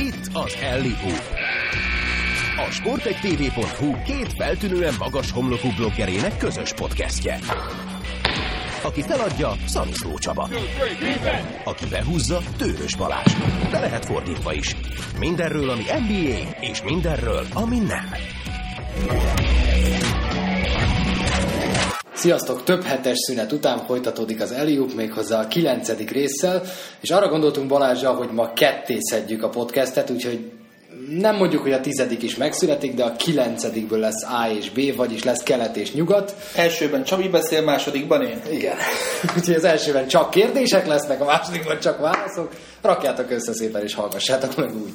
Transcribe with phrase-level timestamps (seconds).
[0.00, 0.94] Itt az Elli
[2.56, 7.38] A sportegtv.hu két feltűnően magas homlokú bloggerének közös podcastje.
[8.82, 10.48] Aki feladja, Szaniszló Csaba.
[11.64, 13.32] Aki behúzza, Tőrös Balázs.
[13.70, 14.76] De lehet fordítva is.
[15.18, 18.08] Mindenről, ami NBA, és mindenről, ami nem.
[22.20, 22.64] Sziasztok!
[22.64, 26.62] Több hetes szünet után folytatódik az Eliup méghozzá a kilencedik résszel,
[27.00, 30.50] és arra gondoltunk Balázsra, hogy ma ketté szedjük a podcastet, úgyhogy
[31.08, 35.24] nem mondjuk, hogy a tizedik is megszületik, de a kilencedikből lesz A és B, vagyis
[35.24, 36.34] lesz kelet és nyugat.
[36.54, 38.40] Elsőben Csabi beszél, másodikban én.
[38.50, 38.76] Igen.
[39.36, 42.52] Úgyhogy az elsőben csak kérdések lesznek, a másodikban csak válaszok.
[42.80, 44.92] Rakjátok össze szépen és hallgassátok meg úgy.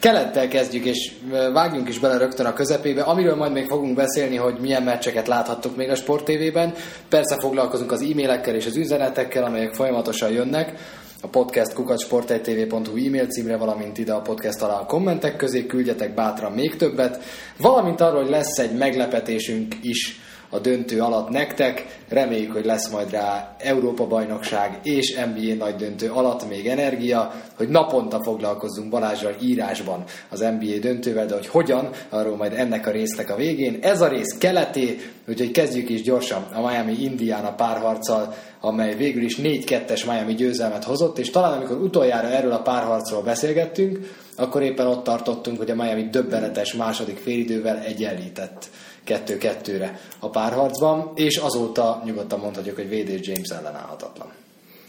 [0.00, 1.12] Kelettel kezdjük, és
[1.52, 5.76] vágjunk is bele rögtön a közepébe, amiről majd még fogunk beszélni, hogy milyen meccseket láthattuk
[5.76, 6.74] még a Sport TV-ben.
[7.08, 10.72] Persze foglalkozunk az e-mailekkel és az üzenetekkel, amelyek folyamatosan jönnek.
[11.20, 15.66] A podcast kukacsportegytv.hu e-mail címre, valamint ide a podcast alá a kommentek közé.
[15.66, 17.22] Küldjetek bátran még többet,
[17.56, 21.98] valamint arról, hogy lesz egy meglepetésünk is a döntő alatt nektek.
[22.08, 28.22] Reméljük, hogy lesz majd rá Európa-bajnokság és NBA nagy döntő alatt még energia, hogy naponta
[28.22, 33.36] foglalkozzunk Balázsral írásban az NBA döntővel, de hogy hogyan, arról majd ennek a résznek a
[33.36, 33.78] végén.
[33.80, 39.36] Ez a rész keleti, úgyhogy kezdjük is gyorsan a Miami Indiana párharccal, amely végül is
[39.42, 43.98] 4-2-es Miami győzelmet hozott, és talán amikor utoljára erről a párharcról beszélgettünk,
[44.36, 48.68] akkor éppen ott tartottunk, hogy a Miami döbbenetes második félidővel egyenlített
[49.08, 54.32] 2-2-re a párharcban, és azóta nyugodtan mondhatjuk, hogy VD James ellenállhatatlan.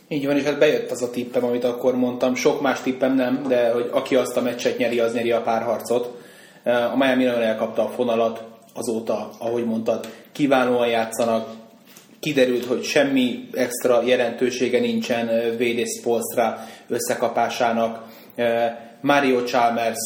[0.08, 2.36] Így van, és hát bejött az a tippem, amit akkor mondtam.
[2.36, 6.22] Sok más tippem nem, de hogy aki azt a meccset nyeri, az nyeri a párharcot.
[6.64, 11.50] A Miami nagyon elkapta a fonalat, azóta, ahogy mondtad, kiválóan játszanak,
[12.20, 18.04] kiderült, hogy semmi extra jelentősége nincsen VD Spolstra összekapásának.
[19.02, 19.98] Mario Chalmers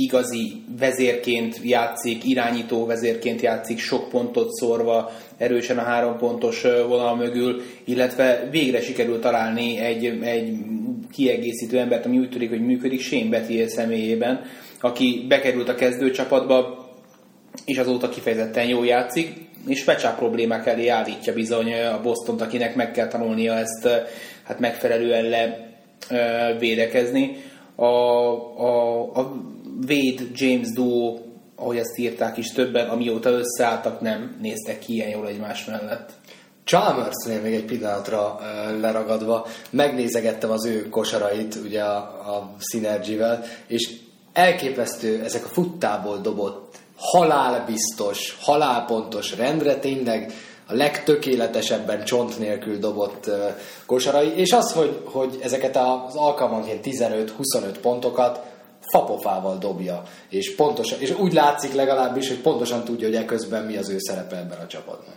[0.00, 7.62] igazi vezérként játszik, irányító vezérként játszik, sok pontot szórva, erősen a három pontos vonal mögül,
[7.84, 10.56] illetve végre sikerült találni egy, egy
[11.12, 14.40] kiegészítő embert, ami úgy tűnik, hogy működik Shane Betty személyében,
[14.80, 16.86] aki bekerült a kezdőcsapatba,
[17.64, 19.34] és azóta kifejezetten jó játszik,
[19.66, 23.88] és fecsá problémák elé állítja bizony a Boston, akinek meg kell tanulnia ezt
[24.42, 25.68] hát megfelelően le
[26.58, 27.36] védekezni.
[27.74, 29.42] A, a, a
[29.88, 31.18] Wade James duo,
[31.56, 36.10] ahogy ezt írták is többen, amióta összeálltak, nem néztek ki ilyen jól egymás mellett.
[36.64, 38.40] Chalmersnél még egy pillanatra
[38.80, 41.96] leragadva, megnézegettem az ő kosarait ugye a,
[42.36, 43.90] a Synergy-vel, és
[44.32, 50.32] elképesztő ezek a futtából dobott halálbiztos, halálpontos rendre, tényleg
[50.66, 53.30] a legtökéletesebben csont nélkül dobott
[53.86, 58.47] kosarai, és az, hogy, hogy ezeket az alkalmanként 15-25 pontokat
[58.90, 63.88] fapofával dobja, és, pontosan, és úgy látszik legalábbis, hogy pontosan tudja, hogy eközben mi az
[63.88, 65.14] ő szerepe ebben a csapatban.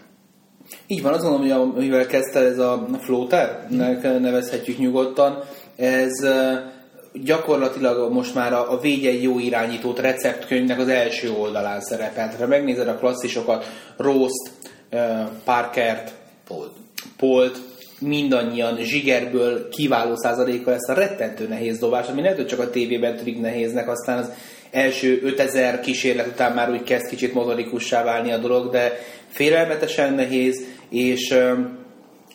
[0.87, 3.67] Így van, azt gondolom, hogy amivel kezdte ez a floater,
[4.01, 5.43] nevezhetjük nyugodtan,
[5.75, 6.11] ez
[7.13, 8.79] gyakorlatilag most már a, a
[9.21, 12.35] jó irányítót receptkönyvnek az első oldalán szerepelt.
[12.35, 13.65] Ha megnézed a klasszisokat,
[13.97, 14.51] Rost,
[15.43, 16.11] Parkert,
[16.47, 16.71] Polt,
[17.17, 17.59] Polt
[18.01, 23.15] mindannyian zsigerből kiváló százalékkal ezt a rettentő nehéz dobás, ami lehet, hogy csak a tévében
[23.15, 24.31] tűnik nehéznek, aztán az
[24.71, 30.65] első 5000 kísérlet után már úgy kezd kicsit motorikussá válni a dolog, de félelmetesen nehéz,
[30.89, 31.35] és,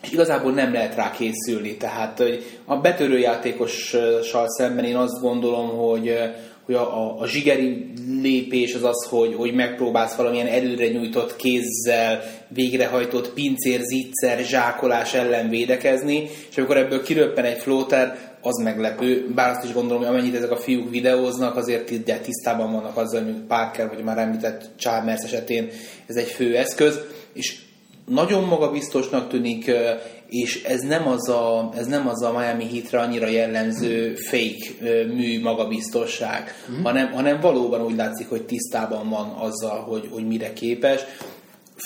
[0.02, 1.76] és igazából nem lehet rá készülni.
[1.76, 6.18] Tehát hogy a betörő játékossal szemben én azt gondolom, hogy,
[6.66, 12.22] hogy a, a, a zsigeri lépés az az, hogy, hogy megpróbálsz valamilyen előre nyújtott kézzel
[12.48, 19.50] végrehajtott pincér, zicser, zsákolás ellen védekezni, és amikor ebből kiröppen egy flóter, az meglepő, bár
[19.50, 23.46] azt is gondolom, hogy amennyit ezek a fiúk videóznak, azért de tisztában vannak azzal, mint
[23.46, 25.68] Parker, vagy már említett Chalmers esetén
[26.06, 27.00] ez egy fő eszköz,
[27.32, 27.56] és
[28.06, 29.70] nagyon magabiztosnak tűnik,
[30.28, 35.40] és ez nem az a, ez nem az a Miami Heatre annyira jellemző fake mű
[35.40, 36.82] magabiztosság, mm.
[36.82, 41.00] hanem, hanem valóban úgy látszik, hogy tisztában van azzal, hogy, hogy mire képes.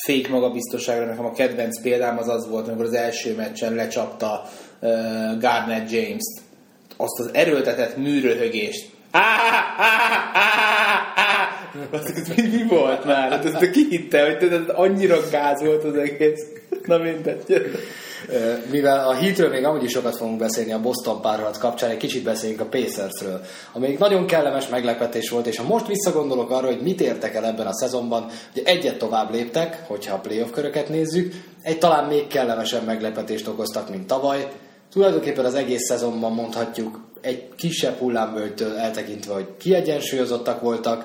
[0.07, 4.43] Fake magabiztosságra nekem a kedvenc példám az az volt, amikor az első meccsen lecsapta
[4.81, 4.91] uh,
[5.39, 6.41] Gardner James-t.
[6.97, 8.91] Azt az erőltetett műröhögést.
[9.11, 9.21] Á,
[9.79, 9.91] á,
[10.33, 10.43] á,
[11.15, 11.59] á.
[12.37, 13.31] mi, mi volt már?
[13.31, 16.41] Hát ezt ki hitte, hogy ez annyira gáz volt az egész.
[16.87, 17.45] Na mindegy
[18.71, 22.23] mivel a Heatről még amúgy is sokat fogunk beszélni a Boston párharc kapcsán, egy kicsit
[22.23, 23.41] beszéljünk a Pacersről,
[23.73, 27.67] ami nagyon kellemes meglepetés volt, és ha most visszagondolok arra, hogy mit értek el ebben
[27.67, 32.85] a szezonban, ugye egyet tovább léptek, hogyha a playoff köröket nézzük, egy talán még kellemesebb
[32.85, 34.49] meglepetést okoztak, mint tavaly,
[34.93, 41.05] tulajdonképpen az egész szezonban mondhatjuk egy kisebb hullámvölgytől eltekintve, hogy kiegyensúlyozottak voltak,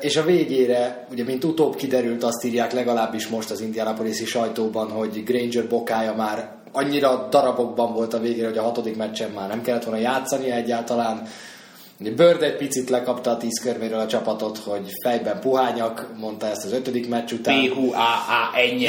[0.00, 5.24] és a végére, ugye mint utóbb kiderült, azt írják legalábbis most az Indianapolis-i sajtóban, hogy
[5.24, 9.84] Granger bokája már annyira darabokban volt a végére, hogy a hatodik meccsen már nem kellett
[9.84, 11.26] volna játszani egyáltalán.
[12.10, 16.72] Bird egy picit lekapta a tíz körméről a csapatot, hogy fejben puhányak, mondta ezt az
[16.72, 17.68] ötödik meccs után.
[17.68, 18.88] p a a ennyi.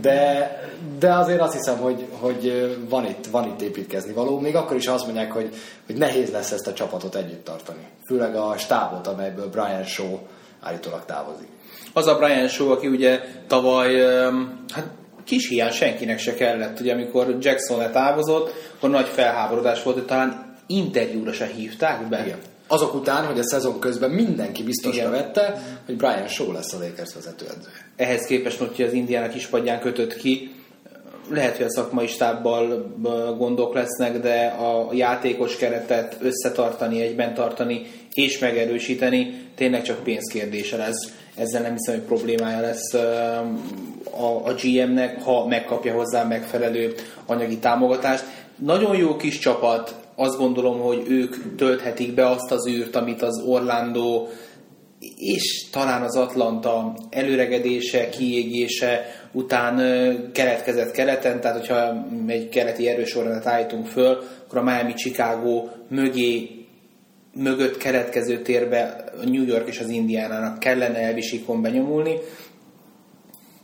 [0.00, 0.50] De,
[0.98, 4.86] de azért azt hiszem, hogy, hogy van, itt, van itt építkezni való, még akkor is
[4.86, 5.48] azt mondják, hogy,
[5.86, 7.86] hogy nehéz lesz ezt a csapatot együtt tartani.
[8.08, 10.18] Főleg a stábot, amelyből Brian Shaw
[10.60, 11.48] állítólag távozik.
[11.92, 14.00] Az a Brian Shaw, aki ugye tavaly,
[14.72, 14.86] hát
[15.24, 20.45] kis hiány senkinek se kellett, ugye amikor Jackson letávozott, akkor nagy felháborodás volt, hogy talán
[20.66, 22.24] interjúra se hívták be.
[22.24, 22.38] Igen.
[22.66, 27.14] Azok után, hogy a szezon közben mindenki biztosra vette, hogy Brian Shaw lesz a Lakers
[27.14, 27.68] vezetőedző.
[27.96, 30.50] Ehhez képest, hogy az Indiának kispadján kötött ki,
[31.30, 32.94] lehet, hogy a szakmai stábbal
[33.38, 41.12] gondok lesznek, de a játékos keretet összetartani, egyben tartani és megerősíteni tényleg csak pénzkérdése lesz.
[41.34, 46.94] Ezzel nem hiszem, hogy problémája lesz a, a GM-nek, ha megkapja hozzá megfelelő
[47.26, 48.24] anyagi támogatást.
[48.56, 53.42] Nagyon jó kis csapat, azt gondolom, hogy ők tölthetik be azt az űrt, amit az
[53.46, 54.26] Orlando
[55.16, 59.76] és talán az Atlanta előregedése, kiégése után
[60.32, 66.50] keletkezett keleten, tehát hogyha egy keleti erősorrendet állítunk föl, akkor a Miami Chicago mögé
[67.34, 72.14] mögött keletkező térbe New York és az Indiánának kellene elvisikon benyomulni,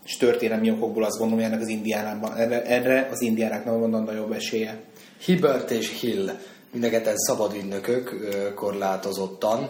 [0.04, 4.32] és történelmi okokból azt gondolom, hogy ennek az Indiánában, erre, erre az Indiánáknak van nagyobb
[4.32, 4.80] esélye.
[5.24, 6.30] Hibbert és Hill,
[6.72, 8.14] mindegeten szabad ügynökök
[8.54, 9.68] korlátozottan.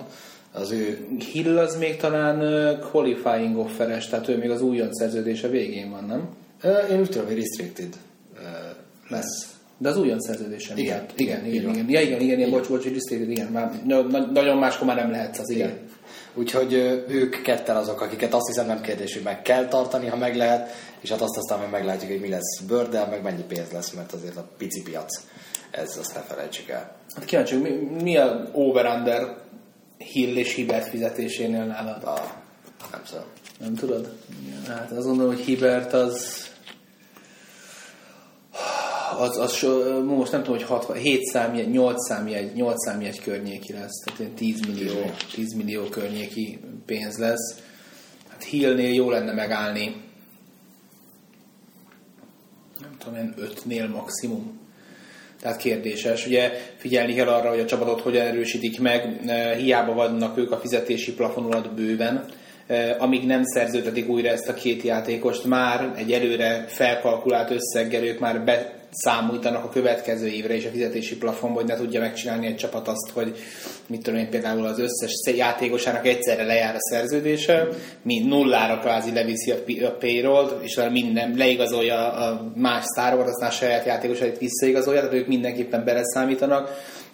[0.52, 1.06] Az ő...
[1.32, 2.38] Hill az még talán
[2.90, 6.28] qualifying offeres, tehát ő még az újon szerződése végén van, nem?
[6.90, 7.96] Én úgy tudom, hogy restricted
[9.08, 9.54] lesz.
[9.78, 11.18] De az újon szerződése igen, miatt.
[11.18, 11.88] Igen, igen, igen, igen.
[11.88, 13.46] Ja, igen, igen, igen, bocs, bocs, restricted, igen.
[13.46, 13.82] Már,
[14.32, 15.68] nagyon máskor már nem lehetsz az, igen.
[15.68, 15.78] igen.
[16.34, 16.72] Úgyhogy
[17.08, 20.70] ők ketten azok, akiket azt hiszem nem kérdés, hogy meg kell tartani, ha meg lehet,
[21.00, 24.12] és hát azt aztán meg meglátjuk, hogy mi lesz bőrdel, meg mennyi pénz lesz, mert
[24.12, 25.20] azért a pici piac,
[25.70, 26.96] ez azt ne felejtsük el.
[27.14, 27.70] Hát kíváncsi, mi,
[28.02, 29.36] mi a over-under
[29.98, 32.04] Hill és Hibert fizetésénél nálad?
[32.04, 32.20] Ah,
[32.90, 33.24] nem tudom.
[33.58, 34.12] Nem tudod?
[34.68, 36.46] Hát azt gondolom, hogy Hibert az
[39.18, 39.66] az, az
[40.04, 44.02] most nem tudom, hogy 60, 7 számjegy, 8 számjegy, 8 számjegy környéki lesz.
[44.04, 47.60] Tehát ilyen 10 millió, 10 millió környéki pénz lesz.
[48.28, 49.96] Hát Hillnél jó lenne megállni.
[52.80, 54.60] Nem tudom, ilyen 5-nél maximum.
[55.40, 56.26] Tehát kérdéses.
[56.26, 59.20] Ugye figyelni kell arra, hogy a csapatot hogyan erősítik meg.
[59.56, 62.24] Hiába vannak ők a fizetési plafon alatt bőven
[62.98, 68.44] amíg nem szerződtetik újra ezt a két játékost, már egy előre felkalkulált összeggel ők már
[68.44, 72.88] be számítanak a következő évre és a fizetési plafon, hogy ne tudja megcsinálni egy csapat
[72.88, 73.36] azt, hogy
[73.86, 77.68] mit tudom én például az összes játékosának egyszerre lejár a szerződése,
[78.02, 79.50] mint nullára kvázi leviszi
[79.84, 85.26] a payroll és minden leigazolja a más sztárokat, aztán a saját játékosait visszaigazolja, tehát ők
[85.26, 86.70] mindenképpen beleszámítanak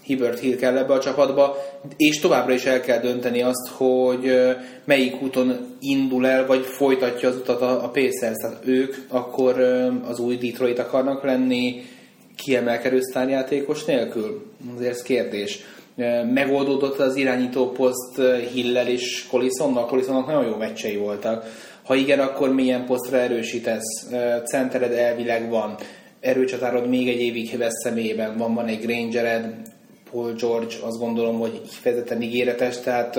[0.08, 1.56] Hibbert Hill kell ebbe a csapatba,
[1.96, 4.38] és továbbra is el kell dönteni azt, hogy
[4.84, 8.36] melyik úton indul el, vagy folytatja az utat a, a Pacers.
[8.36, 9.60] Tehát ők akkor
[10.08, 11.82] az új Detroit akarnak lenni
[12.36, 14.42] kiemelkedő sztárjátékos nélkül?
[14.76, 15.58] Azért ez kérdés.
[16.32, 18.20] Megoldódott az irányító poszt
[18.52, 19.86] Hillel és Collisonnal.
[19.86, 21.44] Collisonnak nagyon jó meccsei voltak.
[21.84, 24.06] Ha igen, akkor milyen posztra erősítesz?
[24.44, 25.76] Centered elvileg van
[26.20, 29.54] erőcsatárod még egy évig vesz személyében, van, van egy Grangered,
[30.10, 33.18] Paul George azt gondolom, hogy kifejezetten ígéretes, tehát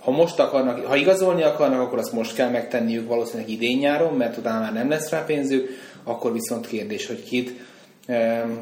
[0.00, 4.60] ha most akarnak, ha igazolni akarnak, akkor azt most kell megtenniük valószínűleg idén-nyáron, mert utána
[4.60, 5.68] már nem lesz rá pénzük,
[6.04, 7.66] akkor viszont kérdés, hogy kit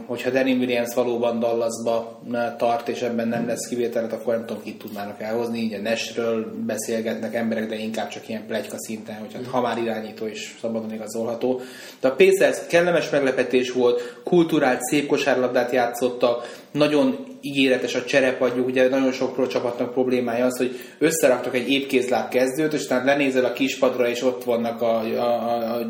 [0.06, 2.20] hogyha Danny Williams valóban Dallasba
[2.58, 5.58] tart, és ebben nem lesz kivételet, akkor nem tudom, kit tudnának elhozni.
[5.58, 9.78] Így a Nesről beszélgetnek emberek, de inkább csak ilyen plegyka szinten, hogy hát, ha már
[9.78, 11.60] irányító és szabadon igazolható.
[12.00, 18.88] De a Pacers kellemes meglepetés volt, kulturált, szép kosárlabdát játszottak, nagyon ígéretes a cserepadjuk, ugye
[18.88, 24.08] nagyon sok csapatnak problémája az, hogy összeraktak egy épkézláb kezdőt, és tehát lenézel a kispadra,
[24.08, 25.86] és ott vannak a, a, a, a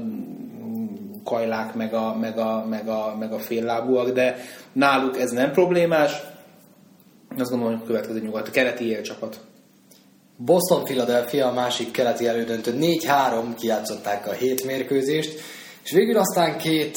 [1.24, 4.36] kajlák, meg a, meg a, meg a, meg a féllábúak, de
[4.72, 6.12] náluk ez nem problémás.
[7.38, 9.40] Azt gondolom, hogy a következő nyugat, a keleti élcsapat.
[10.36, 15.40] Boston Philadelphia a másik keleti elődöntő 4-3 kijátszották a hét mérkőzést,
[15.84, 16.94] és végül aztán két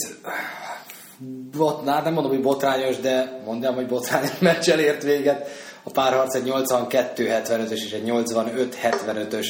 [1.58, 5.48] bot, hát nem mondom, hogy botrányos, de mondjam, hogy botrányos meccsel ért véget.
[5.84, 9.48] A párharc egy 82-75-ös és egy 85-75-ös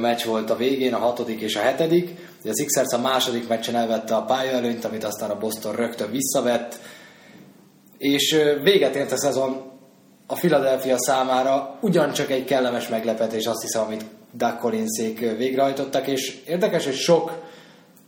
[0.00, 2.10] meccs volt a végén, a hatodik és a hetedik.
[2.40, 6.78] Ugye az Sixers a második meccsen elvette a pályaelőnyt, amit aztán a Boston rögtön visszavett,
[7.98, 9.70] és véget ért a szezon
[10.26, 16.84] a Philadelphia számára ugyancsak egy kellemes meglepetés, azt hiszem, amit Doug Collinsék végrehajtottak, és érdekes,
[16.84, 17.32] hogy sok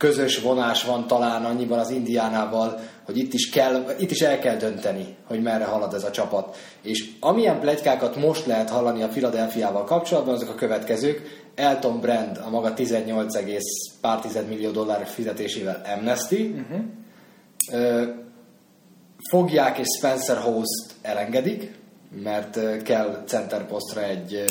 [0.04, 4.56] közös vonás van talán annyiban az Indiánával, hogy itt is, kell, itt is el kell
[4.56, 6.56] dönteni, hogy merre halad ez a csapat.
[6.82, 11.42] És amilyen plegykákat most lehet hallani a Philadelphiával kapcsolatban, azok a következők.
[11.54, 13.36] Elton Brand a maga 18,
[14.00, 16.40] pár millió dollár fizetésével Amnesty.
[16.40, 18.08] Uh-huh.
[19.30, 21.74] Fogják és Spencer Host elengedik,
[22.22, 24.44] mert kell center posztra egy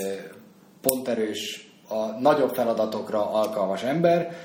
[0.81, 4.36] ponterős, a nagyobb feladatokra alkalmas ember,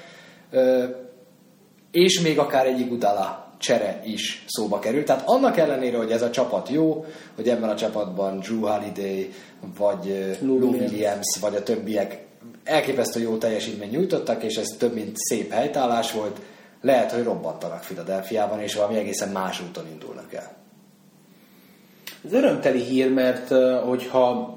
[1.90, 5.05] és még akár egy Igudala csere is szóba került.
[5.05, 9.33] Tehát annak ellenére, hogy ez a csapat jó, hogy ebben a csapatban Drew Holiday,
[9.78, 12.26] vagy Lou Williams, vagy a többiek
[12.64, 16.40] elképesztő jó teljesítményt nyújtottak, és ez több mint szép helytállás volt,
[16.81, 20.57] lehet, hogy robbantanak Filadelfiában, és valami egészen más úton indulnak el.
[22.25, 23.49] Ez örömteli hír, mert
[23.85, 24.57] hogyha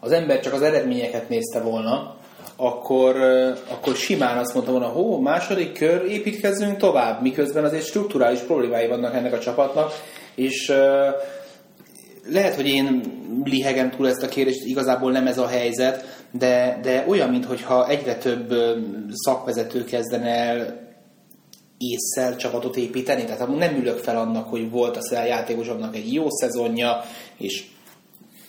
[0.00, 2.16] az ember csak az eredményeket nézte volna,
[2.60, 3.16] akkor,
[3.68, 9.14] akkor simán azt mondta volna, hó, második kör, építkezzünk tovább, miközben azért strukturális problémái vannak
[9.14, 9.92] ennek a csapatnak,
[10.34, 10.72] és
[12.28, 13.02] lehet, hogy én
[13.44, 18.16] lihegem túl ezt a kérdést, igazából nem ez a helyzet, de, de olyan, mintha egyre
[18.16, 18.54] több
[19.12, 20.88] szakvezető kezdene el
[21.78, 23.24] észszel csapatot építeni.
[23.24, 27.04] Tehát nem ülök fel annak, hogy volt a játékosoknak egy jó szezonja,
[27.36, 27.64] és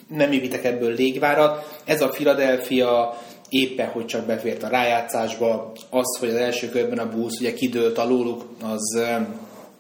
[0.08, 1.80] nem építek ebből légvárat.
[1.86, 3.18] Ez a Philadelphia
[3.52, 7.98] éppen, hogy csak befért a rájátszásba, az, hogy az első körben a Bulls ugye kidőlt
[7.98, 9.00] alóluk, az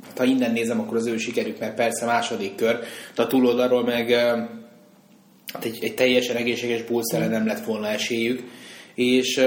[0.06, 2.80] hát ha innen nézem, akkor az ő sikerük, mert persze második kör,
[3.16, 4.12] de a túloldalról meg
[5.54, 8.44] hát egy, egy teljesen egészséges Bulls nem lett volna esélyük.
[8.96, 9.42] És,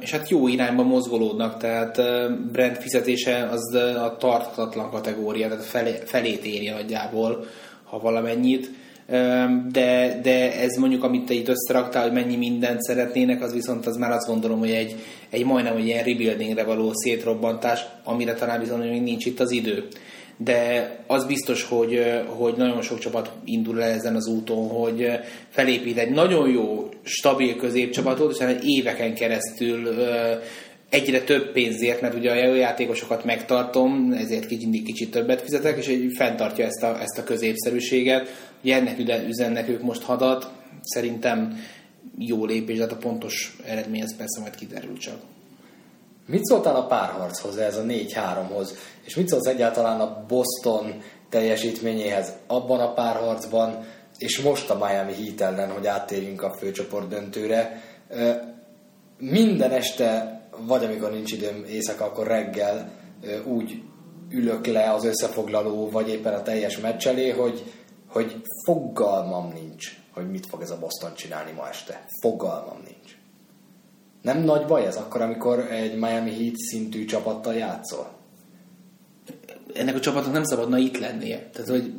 [0.00, 1.96] és hát jó irányba mozgolódnak, tehát
[2.52, 7.46] Brent fizetése az a tartatlan kategória, tehát felé, felét éri nagyjából,
[7.84, 8.70] ha valamennyit,
[9.70, 13.96] de, de ez mondjuk, amit te itt összeraktál, hogy mennyi mindent szeretnének, az viszont az
[13.96, 14.94] már azt gondolom, hogy egy,
[15.30, 19.88] egy majdnem egy ilyen rebuildingre való szétrobbantás, amire talán viszont még nincs itt az idő
[20.36, 25.10] de az biztos, hogy, hogy nagyon sok csapat indul el ezen az úton, hogy
[25.48, 29.88] felépít egy nagyon jó, stabil középcsapatot, és egy éveken keresztül
[30.92, 36.10] egyre több pénzért, mert ugye a játékosokat megtartom, ezért kicsit, kicsit többet fizetek, és egy
[36.16, 38.50] fenntartja ezt a, ezt a középszerűséget.
[38.62, 40.50] Ennek üzennek ők most hadat,
[40.82, 41.56] szerintem
[42.18, 45.16] jó lépés, de hát a pontos eredmény ez persze majd kiderül csak.
[46.26, 48.68] Mit szóltál a párharchoz, ez a 4-3-hoz?
[49.02, 53.84] És mit szólsz egyáltalán a Boston teljesítményéhez abban a párharcban,
[54.18, 57.82] és most a Miami Heat ellen, hogy áttérjünk a főcsoport döntőre.
[59.18, 62.90] Minden este, vagy amikor nincs időm éjszaka, akkor reggel
[63.44, 63.82] úgy
[64.30, 67.62] ülök le az összefoglaló, vagy éppen a teljes meccs elé, hogy,
[68.12, 72.04] hogy fogalmam nincs, hogy mit fog ez a Boston csinálni ma este.
[72.20, 73.16] Fogalmam nincs.
[74.22, 78.10] Nem nagy baj ez akkor, amikor egy Miami Heat szintű csapattal játszol?
[79.74, 81.48] Ennek a csapatnak nem szabadna itt lennie.
[81.52, 81.92] Tehát, hogy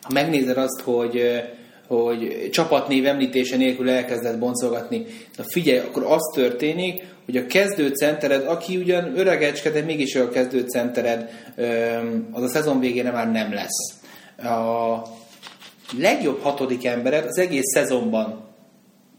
[0.00, 1.42] ha megnézed azt, hogy
[1.86, 5.06] hogy csapatnév említése nélkül elkezdett boncolgatni.
[5.36, 11.30] Na figyelj, akkor az történik, hogy a kezdőcentered, aki ugyan öregecske, de mégis a kezdőcentered,
[12.30, 13.97] az a szezon végére már nem lesz.
[14.38, 15.02] A
[15.98, 18.46] legjobb hatodik embered az egész szezonban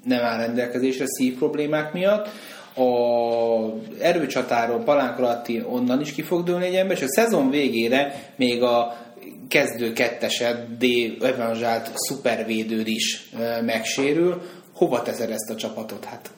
[0.03, 2.27] nem áll rendelkezésre szív problémák miatt.
[2.75, 2.83] A
[3.99, 8.63] erőcsatáron, palánk alatti onnan is ki fog dőlni egy ember, és a szezon végére még
[8.63, 8.97] a
[9.47, 10.85] kezdő kettesed, D.
[11.23, 13.29] evanzsált szupervédőd is
[13.65, 14.41] megsérül.
[14.73, 16.05] Hova teszed ezt a csapatot?
[16.05, 16.31] Hát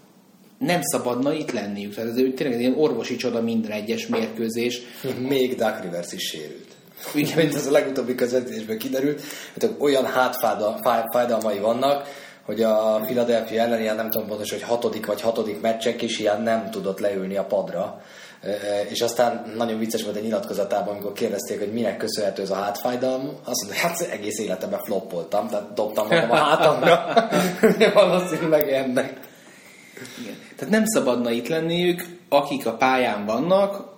[0.57, 1.93] nem szabadna itt lenniük.
[1.93, 4.81] Tehát ez tényleg egy ilyen orvosi csoda minden egyes mérkőzés.
[5.27, 6.70] Még Dark Rivers is sérült.
[7.15, 9.21] Ugye, mint az a legutóbbi közvetítésből kiderült,
[9.59, 12.07] hogy olyan hátfájdalmai vannak,
[12.45, 16.41] hogy a Philadelphia ellen ilyen nem tudom pontosan, hogy hatodik vagy hatodik meccsek is ilyen
[16.41, 18.01] nem tudott leülni a padra.
[18.89, 23.39] És aztán nagyon vicces volt egy nyilatkozatában, amikor kérdezték, hogy minek köszönhető ez a hátfájdalom.
[23.43, 27.13] Azt mondta, hát egész életemben floppoltam, tehát dobtam magam a hátamra.
[27.93, 29.19] Valószínűleg ennek.
[30.21, 30.35] Igen.
[30.55, 33.90] Tehát nem szabadna itt lenniük, akik a pályán vannak,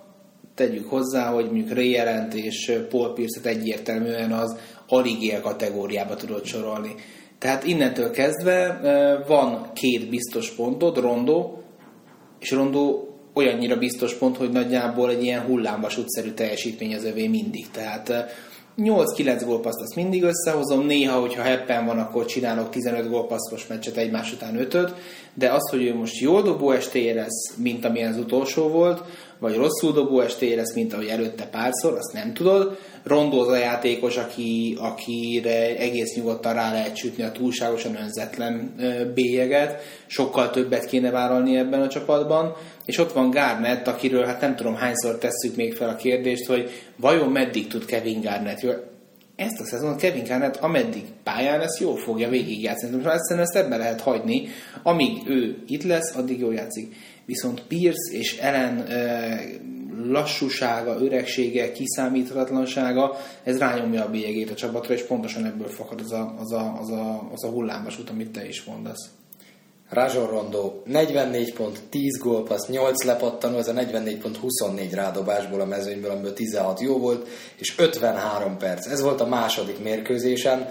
[0.54, 4.56] tegyük hozzá, hogy mondjuk Ray jelent és Paul Pierce-et egyértelműen az
[4.88, 6.94] alig él kategóriába tudod sorolni.
[7.38, 8.80] Tehát innentől kezdve
[9.26, 11.62] van két biztos pontod, Rondó,
[12.40, 17.70] és Rondó olyannyira biztos pont, hogy nagyjából egy ilyen hullámvasútszerű teljesítmény az övé mindig.
[17.70, 18.12] Tehát
[18.76, 24.32] 8-9 gólpaszt azt mindig összehozom, néha, hogyha heppen van, akkor csinálok 15 gólpasszos meccset egymás
[24.32, 24.94] után ötöt,
[25.34, 29.02] de az, hogy ő most jól dobó este érez, mint amilyen az utolsó volt,
[29.38, 32.78] vagy rosszul dobó este érez, mint ahogy előtte párszor, azt nem tudod.
[33.02, 38.74] Rondó az a játékos, aki, akire egész nyugodtan rá lehet sütni a túlságosan önzetlen
[39.14, 44.56] bélyeget, sokkal többet kéne vállalni ebben a csapatban, és ott van Garnett, akiről hát nem
[44.56, 48.60] tudom hányszor tesszük még fel a kérdést, hogy vajon meddig tud Kevin Garnett
[49.36, 52.94] ezt a szezon Kevin Garnett ameddig pályán lesz, jól fogja végigjátszani.
[52.94, 54.48] Most ezt, ezt ebben lehet hagyni.
[54.82, 56.94] Amíg ő itt lesz, addig jól játszik.
[57.24, 59.40] Viszont Pierce és Ellen e,
[60.04, 66.34] lassúsága, öregsége, kiszámíthatatlansága, ez rányomja a bélyegét a csapatra, és pontosan ebből fakad az a,
[66.38, 69.10] az a, az a, az a hullámvasút, amit te is mondasz.
[69.94, 75.64] Rajon Rondo 44 pont, 10 gólpassz, 8 lepattanó, ez a 44 pont 24 rádobásból a
[75.64, 78.86] mezőnyből, amiből 16 jó volt, és 53 perc.
[78.86, 80.68] Ez volt a második mérkőzésen,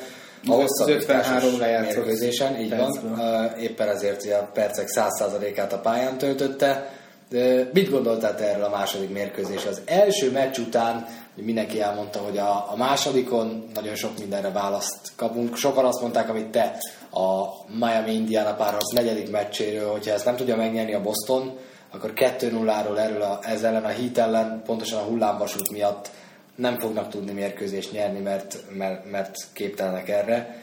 [0.47, 3.19] a hosszabb 53 mérkőzésen, így van.
[3.59, 6.89] Éppen ezért a percek 100%-át a pályán töltötte.
[7.29, 9.65] De mit gondoltál te erről a második mérkőzés?
[9.65, 15.55] Az első meccs után mindenki elmondta, hogy a, a másodikon nagyon sok mindenre választ kapunk.
[15.55, 16.77] Sokan azt mondták, amit te
[17.13, 21.57] a Miami-Indiana párharc negyedik meccséről, hogyha ezt nem tudja megnyerni a Boston,
[21.91, 26.09] akkor 2-0-ról erről a, ez ellen a hit ellen, pontosan a hullámvasút miatt
[26.55, 30.61] nem fognak tudni mérkőzést nyerni, mert, mert, mert képtelenek erre.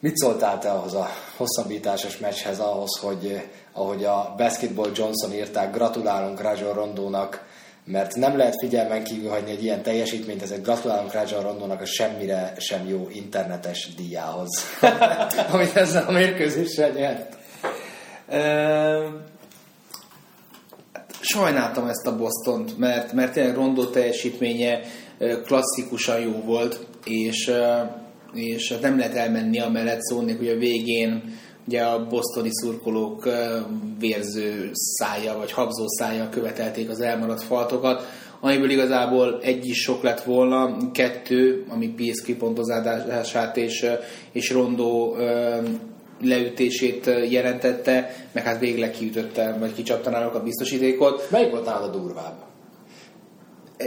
[0.00, 6.40] Mit szóltál te ahhoz a hosszabbításos meccshez, ahhoz, hogy ahogy a Basketball Johnson írták, gratulálunk
[6.40, 7.46] Rajon Rondónak,
[7.84, 12.54] mert nem lehet figyelmen kívül hagyni egy ilyen teljesítményt, ezek gratulálunk Rajon Rondónak a semmire
[12.58, 14.50] sem jó internetes díjához,
[15.52, 17.36] amit ezzel a mérkőzéssel nyert.
[21.20, 24.80] sajnáltam ezt a Bostont, mert, mert tényleg Rondó teljesítménye
[25.44, 27.52] klasszikusan jó volt, és,
[28.32, 33.28] és nem lehet elmenni amellett szólni, hogy a végén ugye a bosztoni szurkolók
[33.98, 38.02] vérző szája vagy habzó szája követelték az elmaradt faltokat,
[38.40, 43.86] amiből igazából egy is sok lett volna, kettő, ami Piesz kipontozását és,
[44.32, 45.16] és Rondó
[46.20, 51.30] leütését jelentette, meg hát végleg kiütötte, vagy kicsapta náluk a biztosítékot.
[51.30, 52.34] Melyik volt nála durvább?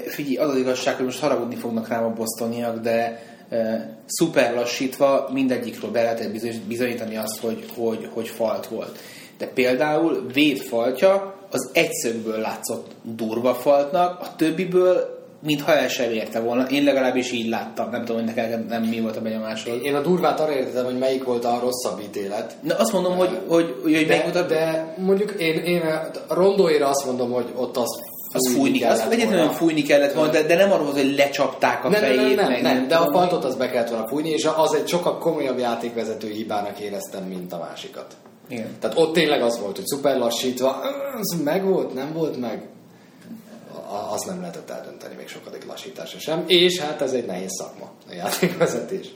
[0.07, 3.23] Figyelj, az az igazság, hogy most haragudni fognak rám a bosztoniak, de
[4.05, 6.31] szuper lassítva mindegyikről be lehetett
[6.67, 8.97] bizonyítani azt, hogy, hogy, hogy falt volt.
[9.37, 15.13] De például védfaltja az egyszögből látszott durva faltnak, a többiből
[15.45, 16.63] mintha el sem érte volna.
[16.69, 17.89] Én legalábbis így láttam.
[17.89, 19.83] Nem tudom, hogy neked nem mi volt a benyomásod.
[19.83, 22.55] Én a durvát arra értettem, hogy melyik volt a rosszabb ítélet.
[22.61, 24.41] Na azt mondom, hogy, hogy, hogy, hogy de, volt a...
[24.41, 27.99] de mondjuk én, én a rondóira azt mondom, hogy ott az
[28.35, 31.89] az fújni, kellett az egyetlenül fújni kellett volna, de, de nem arról, hogy lecsapták a
[31.89, 32.35] nem, fejét.
[32.35, 34.87] Nem, nem, nem, nem, de a faltot az be kellett volna fújni, és az egy
[34.87, 38.15] sokkal komolyabb játékvezető hibának éreztem, mint a másikat.
[38.47, 38.67] Igen.
[38.79, 40.81] Tehát ott tényleg az volt, hogy szuper lassítva,
[41.19, 42.67] az meg volt, nem volt meg.
[44.11, 46.43] Az nem lehetett eldönteni még sokadik lassítása sem.
[46.47, 49.07] És hát ez egy nehéz szakma, a játékvezetés.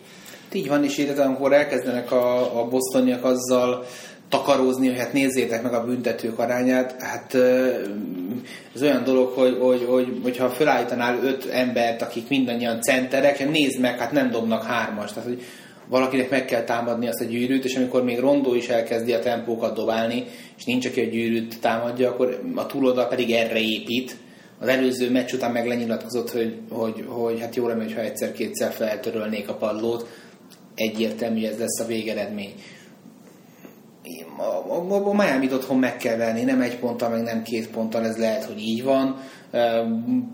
[0.52, 3.86] Így van, és így amikor elkezdenek a, a bosztoniak azzal
[4.30, 7.34] takarózni, hogy hát nézzétek meg a büntetők arányát, hát
[8.76, 14.00] ez olyan dolog, hogy, hogy, hogy hogyha felállítanál öt embert, akik mindannyian centerek, nézd meg,
[14.00, 15.14] hát nem dobnak hármas.
[15.14, 15.42] Tehát, hogy
[15.88, 19.76] valakinek meg kell támadni azt a gyűrűt, és amikor még Rondó is elkezdi a tempókat
[19.76, 20.26] dobálni,
[20.58, 24.16] és nincs, aki a gyűrűt támadja, akkor a túloldal pedig erre épít.
[24.60, 29.50] Az előző meccs után meg lenyilatkozott, hogy, hogy, hogy hát jó lenne, hogyha egyszer-kétszer feltörölnék
[29.50, 30.08] a padlót,
[30.76, 32.54] egyértelmű ez lesz a végeredmény
[34.38, 38.06] a, a, a Miami-t otthon meg kell venni, nem egy ponttal, meg nem két ponttal,
[38.06, 39.22] ez lehet, hogy így van.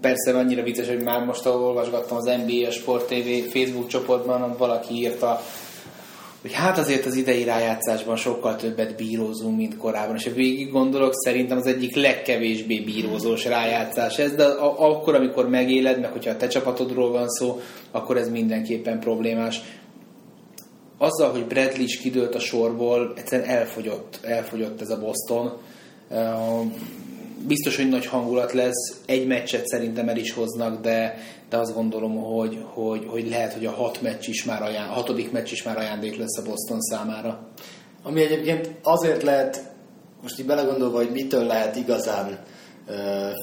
[0.02, 4.56] Persze annyira vicces, hogy már most ahol olvasgattam az NBA, a Sport TV Facebook csoportban,
[4.58, 5.42] valaki írta,
[6.46, 10.16] hogy hát azért az idei rájátszásban sokkal többet bírózunk, mint korábban.
[10.16, 14.44] És ha végig gondolok, szerintem az egyik legkevésbé bírózós rájátszás ez, de
[14.78, 17.60] akkor, amikor megéled, meg hogyha a te csapatodról van szó,
[17.92, 19.62] akkor ez mindenképpen problémás
[20.98, 25.58] azzal, hogy Bradley is kidőlt a sorból, egyszerűen elfogyott, elfogyott ez a Boston.
[27.48, 31.18] Biztos, hogy nagy hangulat lesz, egy meccset szerintem el is hoznak, de,
[31.50, 34.94] de azt gondolom, hogy, hogy, hogy lehet, hogy a hat meccs is már aján, a
[34.94, 37.48] hatodik meccs is már ajándék lesz a Boston számára.
[38.04, 39.74] Ami egyébként azért lehet,
[40.22, 42.40] most így belegondolva, hogy mitől lehet igazán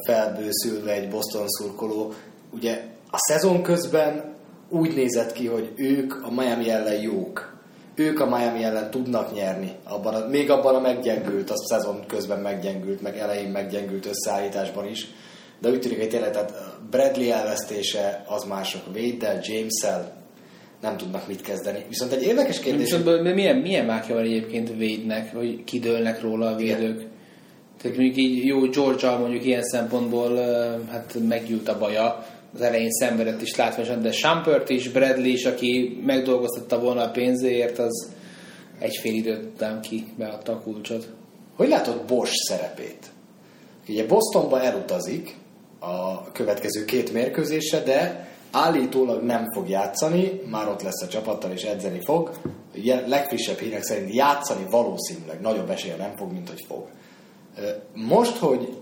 [0.07, 2.13] felbőszülve egy Boston szurkoló,
[2.51, 4.32] ugye a szezon közben
[4.73, 7.61] úgy nézett ki, hogy ők a Miami ellen jók.
[7.95, 9.73] Ők a Miami ellen tudnak nyerni.
[9.85, 15.07] Abban a, még abban a meggyengült, a szezon közben meggyengült, meg elején meggyengült összeállításban is.
[15.61, 16.53] de úgy tűnik, hogy tényleg tehát
[16.91, 20.21] Bradley elvesztése az mások Wade-del, James-el
[20.81, 21.85] nem tudnak mit kezdeni.
[21.89, 22.91] Viszont egy érdekes kérdés...
[22.93, 26.99] Viszont milyen, milyen mákja van egyébként Wade-nek, hogy kidőlnek róla a védők?
[26.99, 27.11] Igen.
[27.83, 30.37] Tehát mondjuk így jó Georgia mondjuk ilyen szempontból
[30.91, 36.01] hát meggyűlt a baja, az elején szenvedett is látványosan, de Schampert is, Bradley is, aki
[36.05, 38.11] megdolgoztatta volna a pénzéért, az
[38.79, 41.09] egy fél időt nem ki, beadta a kulcsot.
[41.57, 43.11] Hogy látod Bosch szerepét?
[43.89, 45.37] Ugye Bostonba elutazik
[45.79, 51.63] a következő két mérkőzésre, de állítólag nem fog játszani, már ott lesz a csapattal és
[51.63, 52.31] edzeni fog.
[52.77, 56.87] Ugye legfrissebb hírek szerint játszani valószínűleg nagyobb esélye nem fog, mint hogy fog.
[57.95, 58.77] Most, hogy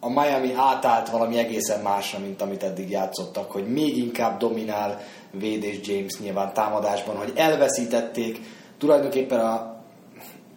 [0.00, 5.00] a Miami átállt valami egészen másra, mint amit eddig játszottak, hogy még inkább dominál
[5.34, 8.40] Wade és James nyilván támadásban, hogy elveszítették
[8.78, 9.76] tulajdonképpen a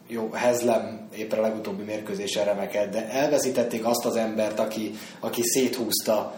[0.07, 6.33] jó, Hezlem éppen a legutóbbi mérkőzésen remeked, de elveszítették azt az embert, aki, aki széthúzta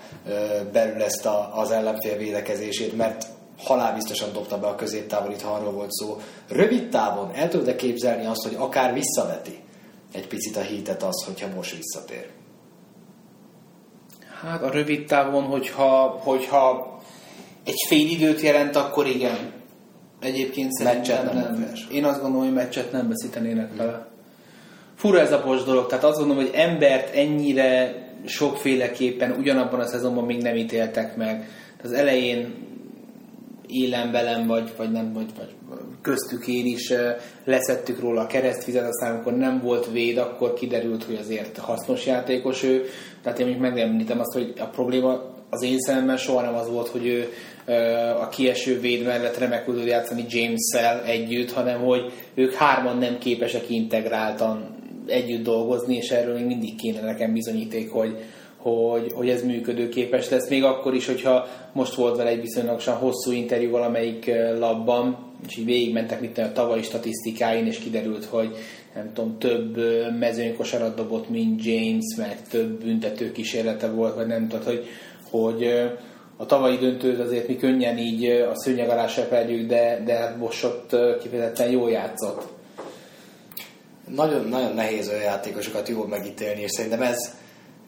[0.72, 3.26] belül ezt a, az ellenfél védekezését, mert
[3.58, 6.22] halálbiztosan dobta be a középtávolit, ha arról volt szó.
[6.48, 9.60] Rövid távon el tudod képzelni azt, hogy akár visszaveti
[10.13, 12.42] egy picit a hítet az, hogyha most visszatér?
[14.43, 16.97] Hát a rövid távon, hogyha, hogyha
[17.65, 19.51] egy fél időt jelent, akkor igen.
[20.19, 21.73] Egyébként szerintem nem, nem.
[21.91, 23.77] Én azt gondolom, hogy meccset nem veszítenének hmm.
[23.77, 24.08] vele.
[24.95, 30.25] Fura ez a bocs dolog, tehát azt gondolom, hogy embert ennyire sokféleképpen ugyanabban a szezonban
[30.25, 31.47] még nem ítéltek meg.
[31.84, 32.53] Az elején
[33.67, 35.53] élen velem, vagy, vagy nem, vagy, vagy
[36.01, 36.93] köztük én is
[37.43, 42.63] leszettük róla a keresztvizet, aztán amikor nem volt véd, akkor kiderült, hogy azért hasznos játékos
[42.63, 42.86] ő.
[43.23, 46.88] Tehát én még megemlítem azt, hogy a probléma az én szememben soha nem az volt,
[46.88, 47.29] hogy ő
[48.21, 53.69] a kieső véd mellett remekül tud játszani James-szel együtt, hanem hogy ők hárman nem képesek
[53.69, 54.75] integráltan
[55.07, 58.17] együtt dolgozni, és erről még mindig kéne nekem bizonyíték, hogy,
[58.57, 60.49] hogy, hogy ez működőképes lesz.
[60.49, 65.65] Még akkor is, hogyha most volt vele egy viszonylagosan hosszú interjú valamelyik labban, és így
[65.65, 68.55] végigmentek mit a tavalyi statisztikáin, és kiderült, hogy
[68.95, 69.77] nem tudom, több
[70.19, 74.88] mezőnykosarat dobott, mint James, meg több büntető kísérlete volt, vagy nem tudom, hogy,
[75.29, 75.63] hogy
[76.38, 80.95] a tavalyi döntőt azért mi könnyen így a szőnyeg alá seperjük, de, de hát Bossot
[81.21, 82.47] kifejezetten jól játszott.
[84.08, 87.36] Nagyon, nagyon nehéz olyan játékosokat jól megítélni, és szerintem ez,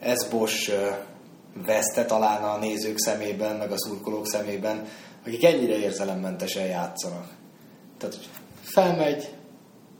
[0.00, 0.72] ez Bosch
[1.66, 4.84] veszte talán a nézők szemében, meg a szurkolók szemében,
[5.26, 7.28] akik ennyire érzelemmentesen játszanak.
[7.98, 8.16] Tehát
[8.62, 9.28] felmegy,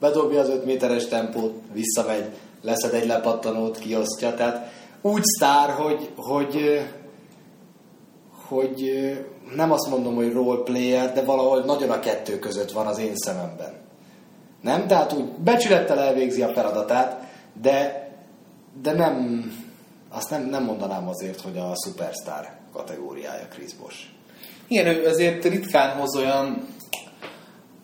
[0.01, 2.25] bedobja az 5 méteres tempót, visszamegy,
[2.63, 4.35] leszed egy lepattanót, kiosztja.
[4.35, 6.81] Tehát úgy sztár, hogy, hogy,
[8.49, 8.91] hogy
[9.55, 13.17] nem azt mondom, hogy role player, de valahol nagyon a kettő között van az én
[13.17, 13.73] szememben.
[14.63, 14.87] Nem?
[14.87, 17.27] Tehát úgy becsülettel elvégzi a feladatát,
[17.63, 18.09] de,
[18.83, 19.45] de nem,
[20.11, 24.01] azt nem, nem mondanám azért, hogy a superstar kategóriája Chris Bosch.
[24.69, 26.67] Igen, ő azért ritkán hoz olyan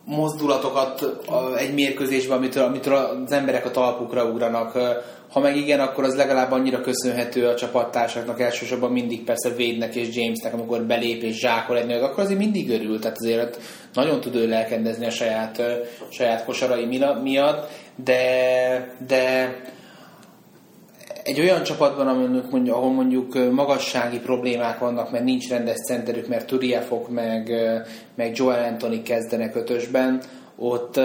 [0.05, 1.05] mozdulatokat
[1.57, 4.77] egy mérkőzésben, amitől, amitől az emberek a talpukra ugranak.
[5.31, 10.15] Ha meg igen, akkor az legalább annyira köszönhető a csapattársaknak, elsősorban mindig persze Védnek és
[10.15, 13.59] Jamesnek, amikor belép és zsákol egy akkor azért mindig örül, tehát azért
[13.93, 15.61] nagyon tud ő lelkendezni a saját,
[16.09, 16.85] saját kosarai
[17.21, 19.55] miatt, de, de
[21.23, 22.17] egy olyan csapatban,
[22.49, 27.51] mondjuk, ahol mondjuk magassági problémák vannak, mert nincs rendes centerük, mert Turiafok meg,
[28.15, 30.21] meg Joel Anthony kezdenek ötösben,
[30.55, 30.99] ott,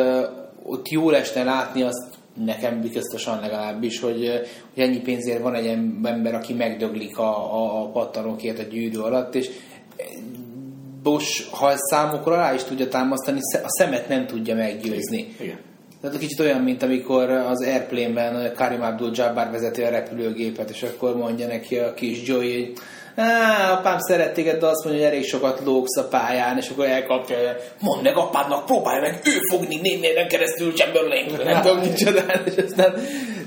[0.62, 4.42] ott jó esne látni azt, nekem biztosan legalábbis, hogy,
[4.74, 5.66] hogy ennyi pénzért van egy
[6.02, 9.50] ember, aki megdöglik a, a, a pattanókért a gyűrű alatt, és
[11.02, 15.35] Bosch, ha ezt számokra rá is tudja támasztani, a szemet nem tudja meggyőzni.
[15.40, 15.67] Igen.
[16.00, 21.46] Tehát kicsit olyan, mint amikor az Airplane-ben Karim Abdul-Jabbar vezeti a repülőgépet, és akkor mondja
[21.46, 22.72] neki a kis Joey, hogy
[23.20, 26.87] Á, apám szeret téged, de azt mondja, hogy elég sokat lógsz a pályán, és akkor
[26.87, 27.37] elkapja,
[27.80, 32.62] mondd meg apádnak, próbálj meg ő fogni nénéren keresztül Chamberlain, nem tudom mit csinálni, és
[32.62, 32.94] aztán,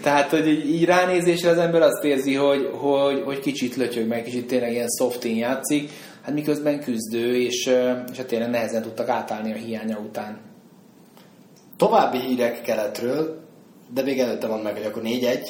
[0.03, 4.47] tehát, hogy így ránézésre az ember azt érzi, hogy, hogy, hogy kicsit lötyög meg, kicsit
[4.47, 5.89] tényleg ilyen softin játszik,
[6.21, 7.65] hát miközben küzdő, és,
[8.11, 10.50] és hát tényleg nehezen tudtak átállni a hiánya után.
[11.81, 13.43] További hírek keletről,
[13.93, 15.49] de még előtte van meg, hogy akkor 4-1,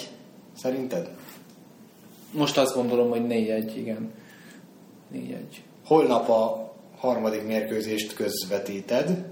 [0.57, 1.09] szerinted?
[2.31, 4.11] Most azt gondolom, hogy 4-1, igen.
[5.13, 5.37] 4-1.
[5.85, 9.25] Holnap a harmadik mérkőzést közvetíted,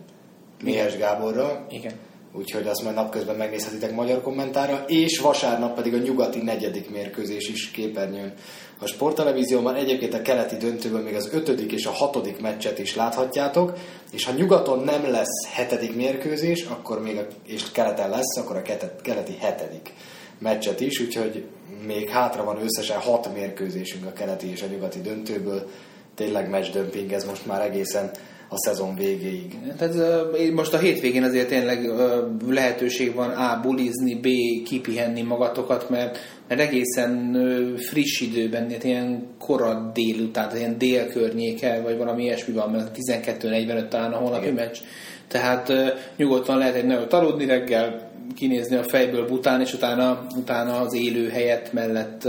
[0.63, 1.65] Mihes Gáborra.
[1.69, 1.93] Igen.
[2.33, 7.71] Úgyhogy azt majd napközben megnézhetitek magyar kommentára, és vasárnap pedig a nyugati negyedik mérkőzés is
[7.71, 8.33] képernyőn
[8.79, 9.75] a sporttelevízióban.
[9.75, 13.77] Egyébként a keleti döntőben még az ötödik és a hatodik meccset is láthatjátok,
[14.11, 18.61] és ha nyugaton nem lesz hetedik mérkőzés, akkor még a, és keleten lesz, akkor a
[19.01, 19.93] keleti hetedik
[20.39, 21.45] meccset is, úgyhogy
[21.85, 25.69] még hátra van összesen hat mérkőzésünk a keleti és a nyugati döntőből.
[26.15, 28.11] Tényleg matchdömping ez most már egészen
[28.49, 29.57] a szezon végéig.
[29.77, 29.95] Tehát
[30.53, 31.91] most a hétvégén azért tényleg
[32.47, 33.59] lehetőség van A.
[33.61, 34.27] bulizni, B.
[34.65, 37.37] kipihenni magatokat, mert, mert egészen
[37.77, 44.11] friss időben, ilyen korai délután, ilyen dél környéke, vagy valami ilyesmi van, mert 12.45 talán
[44.11, 44.77] a holnapi meccs.
[45.27, 45.73] Tehát
[46.15, 51.29] nyugodtan lehet egy nagyon aludni reggel, kinézni a fejből bután, és utána, utána az élő
[51.29, 52.27] helyet mellett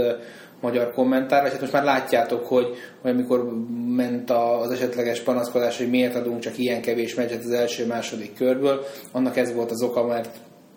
[0.61, 2.67] magyar kommentár, vagy hát most már látjátok, hogy,
[3.01, 3.53] hogy amikor
[3.87, 9.37] ment az esetleges panaszkodás, hogy miért adunk csak ilyen kevés meccset az első-második körből, annak
[9.37, 10.29] ez volt az oka, mert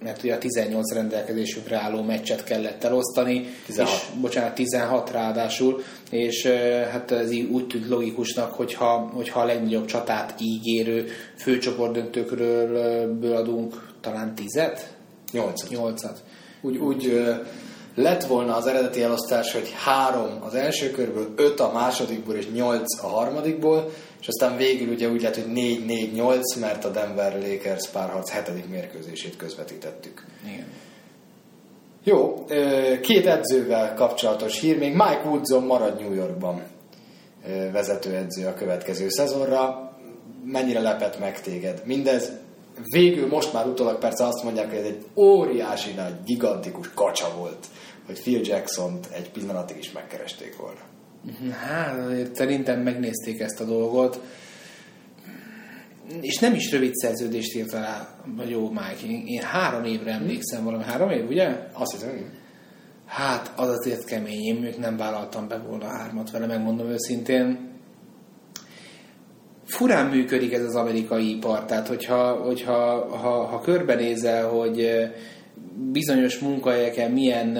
[0.05, 3.92] mert ugye a 18 rendelkezésünkre álló meccset kellett elosztani, 16.
[3.94, 6.47] és bocsánat, 16 ráadásul, és
[6.90, 13.88] hát ez így úgy tűnt logikusnak, hogyha, hogyha a legnagyobb csatát ígérő főcsoport döntőkről adunk
[14.01, 14.61] talán 10
[15.33, 15.68] Nyolcat.
[15.68, 16.23] Nyolcat.
[16.61, 17.25] Úgy, úgy
[17.95, 23.03] lett volna az eredeti elosztás, hogy három az első körből, öt a másodikból és nyolc
[23.03, 28.31] a harmadikból, és aztán végül ugye úgy lett, hogy 4-4-8, mert a Denver Lakers párharc
[28.31, 30.25] hetedik mérkőzését közvetítettük.
[30.47, 30.67] Igen.
[32.05, 32.45] Jó,
[33.01, 36.63] két edzővel kapcsolatos hír, még Mike Woodson marad New Yorkban
[37.73, 39.93] vezetőedző a következő szezonra.
[40.45, 41.83] Mennyire lepett meg téged?
[41.85, 42.31] Mindez
[42.83, 47.67] végül most már utólag persze azt mondják, hogy ez egy óriási nagy, gigantikus kacsa volt,
[48.07, 50.81] hogy Phil jackson egy pillanatig is megkeresték volna.
[51.53, 54.21] Hát, szerintem megnézték ezt a dolgot,
[56.21, 60.65] és nem is rövid szerződést írt rá, vagy jó, Mike, én, én három évre emlékszem,
[60.65, 61.69] valami három év, ugye?
[61.73, 62.43] Azt hiszem,
[63.07, 67.74] Hát, az azért kemény, én még nem vállaltam be volna hármat vele, megmondom őszintén
[69.64, 74.88] furán működik ez az amerikai ipar, tehát hogyha, hogyha ha, ha körbenézel, hogy
[75.92, 77.59] bizonyos munkahelyeken milyen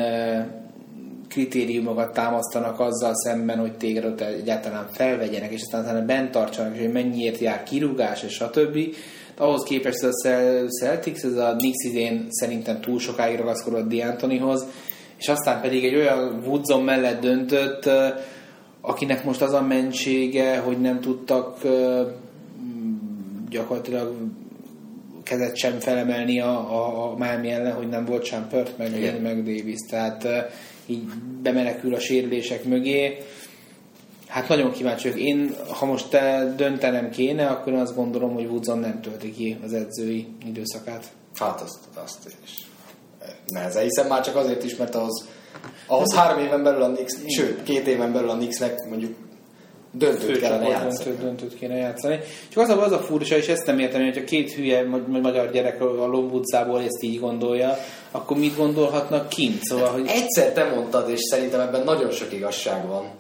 [1.29, 6.81] kritériumokat támasztanak azzal szemben, hogy téged ott egyáltalán felvegyenek, és aztán utána bent tartsanak, és
[6.81, 8.79] hogy mennyiért jár kirúgás, és stb.
[9.37, 10.11] Ahhoz képest a
[10.81, 14.61] Celtics, ez a Knicks idén szerintem túl sokáig ragaszkodott D'Antonihoz,
[15.19, 17.91] és aztán pedig egy olyan Woodson mellett döntött,
[18.87, 21.59] akinek most az a mentsége, hogy nem tudtak
[23.49, 24.15] gyakorlatilag
[25.23, 29.21] kezet sem felemelni a, a, a Miami ellen, hogy nem volt sem Pert, meg, Igen.
[29.21, 29.79] meg Davis.
[29.89, 30.27] Tehát
[30.87, 31.05] így
[31.43, 33.17] bemenekül a sérülések mögé.
[34.27, 35.27] Hát nagyon kíváncsi vagyok.
[35.27, 39.57] Én, ha most te döntenem kéne, akkor én azt gondolom, hogy Woodson nem tölti ki
[39.65, 41.05] az edzői időszakát.
[41.35, 42.57] Hát azt, azt én is.
[43.47, 45.29] Nehezen, hiszen már csak azért is, mert ahhoz
[45.87, 49.15] ahhoz három éven belül a Knicks, sőt, két éven belül a Knicksnek mondjuk
[49.95, 51.05] döntőt kellene játszani.
[51.05, 52.19] Döntőt, döntőt kéne játszani.
[52.49, 55.51] Csak az a, az a furcsa, és ezt nem értem, hogy a két hülye magyar
[55.51, 57.77] gyerek a Lombutcából ezt így gondolja,
[58.11, 59.63] akkor mit gondolhatnak kint?
[59.63, 60.07] Szóval, hogy...
[60.07, 63.11] Egyszer te mondtad, és szerintem ebben nagyon sok igazság van.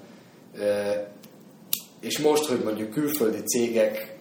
[2.01, 4.17] És most, hogy mondjuk külföldi cégek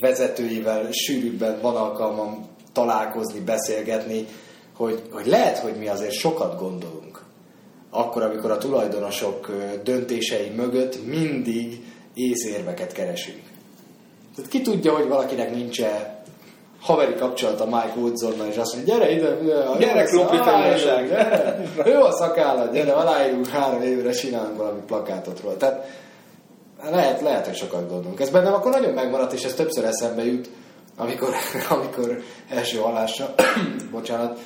[0.00, 4.26] vezetőivel sűrűbben van alkalmam találkozni, beszélgetni,
[4.76, 7.28] hogy, hogy lehet, hogy mi azért sokat gondolunk.
[7.90, 9.50] Akkor, amikor a tulajdonosok
[9.84, 13.40] döntései mögött mindig észérveket keresünk.
[14.36, 16.22] Tehát ki tudja, hogy valakinek nincs -e
[16.80, 19.36] haveri kapcsolata Mike Woodsonnal, és azt mondja, gyere ide,
[19.78, 20.36] gyere, klopi
[21.92, 25.56] Jó a szakállat, gyere, aláírunk három évre, csinálunk valami plakátot róla.
[25.56, 25.86] Tehát
[26.90, 28.20] lehet, lehet, hogy sokat gondolunk.
[28.20, 30.50] Ez bennem akkor nagyon megmaradt, és ez többször eszembe jut,
[30.96, 31.34] amikor,
[31.78, 33.34] amikor első hallásra,
[33.92, 34.38] bocsánat,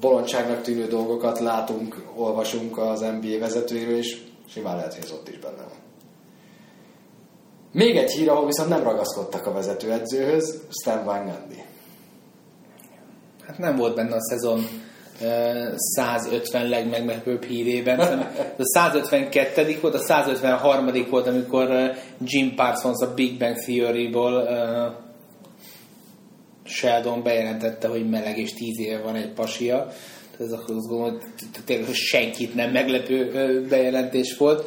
[0.00, 5.38] bolondságnak tűnő dolgokat látunk, olvasunk az NBA vezetőiről, és simán lehet, hogy ez ott is
[5.38, 5.78] benne van.
[7.72, 11.62] Még egy hír, ahol viszont nem ragaszkodtak a vezetőedzőhöz, Stan Van Gundy.
[13.46, 14.66] Hát nem volt benne a szezon
[15.74, 18.00] 150 legmeglepőbb hírében.
[18.58, 19.78] A 152.
[19.80, 20.90] volt, a 153.
[21.10, 21.92] volt, amikor
[22.24, 24.48] Jim Parsons a Big Bang Theory-ból
[26.70, 29.92] Sheldon bejelentette, hogy meleg és tíz éve van egy pasia.
[30.40, 31.22] Ez azt gondolom, hogy
[31.64, 34.64] tényleg senkit nem meglepő bejelentés volt.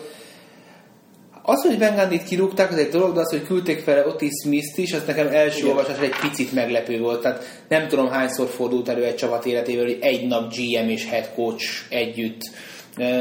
[1.46, 4.94] Az, hogy Bengandit kirúgták, az egy dolog, de az, hogy küldték fel Otis Smith-t is,
[4.94, 7.22] az nekem első olvasás egy picit meglepő volt.
[7.22, 11.30] Tehát nem tudom hányszor fordult elő egy csapat életében, hogy egy nap GM és head
[11.36, 12.42] coach együtt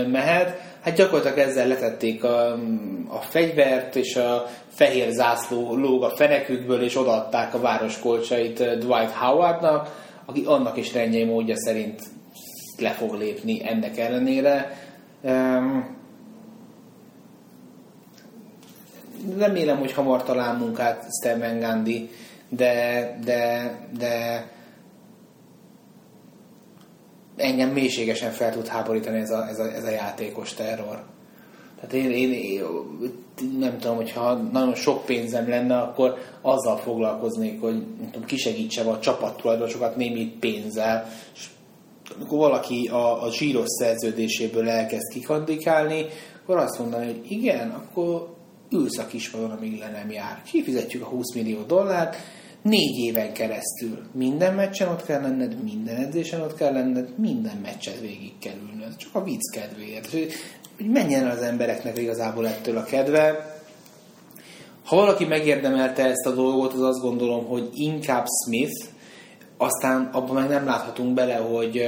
[0.06, 2.52] mehet hát gyakorlatilag ezzel letették a,
[3.08, 8.74] a fegyvert, és a fehér zászló lóg a fenekükből, és odaadták a város kolcsait eh,
[8.78, 12.00] Dwight Howardnak, aki annak is rendjei módja szerint
[12.78, 14.76] le fog lépni ennek ellenére.
[19.38, 22.10] remélem, hogy hamar talál munkát Steven Gandhi,
[22.48, 24.46] de, de, de
[27.36, 31.02] engem mélységesen fel tud háborítani ez a, ez a, ez a játékos terror.
[31.76, 32.62] Tehát én, én, én
[33.58, 38.98] nem tudom, hogyha nagyon sok pénzem lenne, akkor azzal foglalkoznék, hogy nem tudom, kisegítsem a
[38.98, 41.46] csapat tulajdonosokat némi pénzzel, és
[42.16, 46.06] amikor valaki a, a zsíros szerződéséből elkezd kikandikálni,
[46.42, 48.34] akkor azt mondani, hogy igen, akkor
[48.70, 50.42] ülsz a kispadon, amíg le nem jár.
[50.42, 52.16] Kifizetjük a 20 millió dollárt,
[52.62, 53.98] négy éven keresztül.
[54.12, 58.96] Minden meccsen ott kell lenned, minden edzésen ott kell lenned, minden meccset végig kerülnöd.
[58.96, 60.10] Csak a vicc kedvéért.
[60.10, 60.32] Hogy,
[60.76, 63.50] hogy menjen az embereknek igazából ettől a kedve.
[64.84, 68.84] Ha valaki megérdemelte ezt a dolgot, az azt gondolom, hogy inkább Smith,
[69.56, 71.82] aztán abban meg nem láthatunk bele, hogy,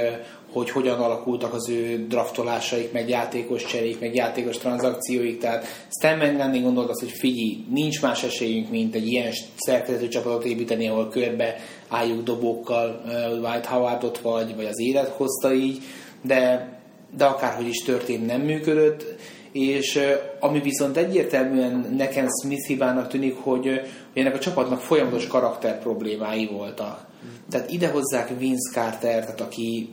[0.54, 6.62] hogy hogyan alakultak az ő draftolásaik, meg játékos cseréik, meg játékos tranzakcióik, tehát Stan Van
[6.62, 11.56] gondolt azt, hogy figyelj, nincs más esélyünk, mint egy ilyen szerkezetű csapatot építeni, ahol körbe
[11.88, 15.82] álljuk dobókkal eh, White Howardot, vagy, vagy az élet hozta így,
[16.22, 16.72] de,
[17.16, 19.04] de akárhogy is történt, nem működött,
[19.52, 23.78] és eh, ami viszont egyértelműen nekem Smith hibának tűnik, hogy, eh,
[24.12, 27.06] hogy ennek a csapatnak folyamatos karakter problémái voltak.
[27.50, 29.88] Tehát ide hozzák Vince Carter, tehát aki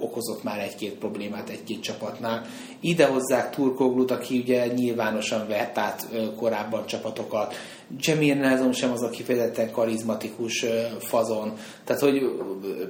[0.00, 2.46] okozott már egy-két problémát egy-két csapatnál.
[2.80, 7.54] Ide hozzák Turkoglut, aki ugye nyilvánosan vett át korábban csapatokat.
[7.98, 10.64] Jamir Nelson sem az a kifejezetten karizmatikus
[10.98, 11.52] fazon.
[11.84, 12.22] Tehát, hogy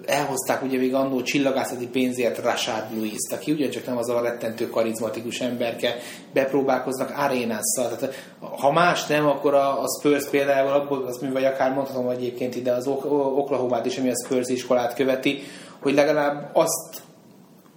[0.06, 5.40] elhozták ugye még annó csillagászati pénzért Rashad lewis aki ugyancsak nem az a rettentő karizmatikus
[5.40, 5.96] emberke,
[6.32, 7.96] bepróbálkoznak arénásszal.
[7.96, 12.04] Tehát, ha más nem, akkor a, a Spurs például abból, azt mi vagy akár mondhatom
[12.04, 15.42] hogy egyébként ide az Oklahoma-t is, ami a Spurs iskolát követi,
[15.80, 17.02] hogy legalább azt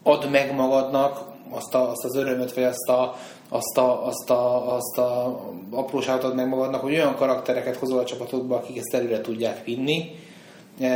[0.03, 3.15] add meg magadnak, azt, a, azt az örömöt, vagy azt a,
[3.49, 5.39] azt a, azt a, azt a
[5.71, 10.15] apróságot ad meg magadnak, hogy olyan karaktereket hozol a csapatodba, akik ezt előre tudják vinni,
[10.79, 10.87] e,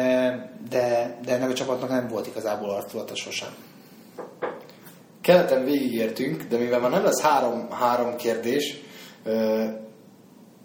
[0.69, 3.49] de, de ennek a csapatnak nem volt igazából arculata sosem.
[5.21, 8.81] Keleten végigértünk, de mivel már nem lesz három, három kérdés,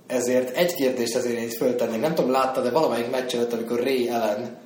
[0.06, 2.00] ezért egy kérdést azért én föltennék.
[2.00, 4.61] Nem tudom, láttad de valamelyik meccs előtt, amikor Ray Ellen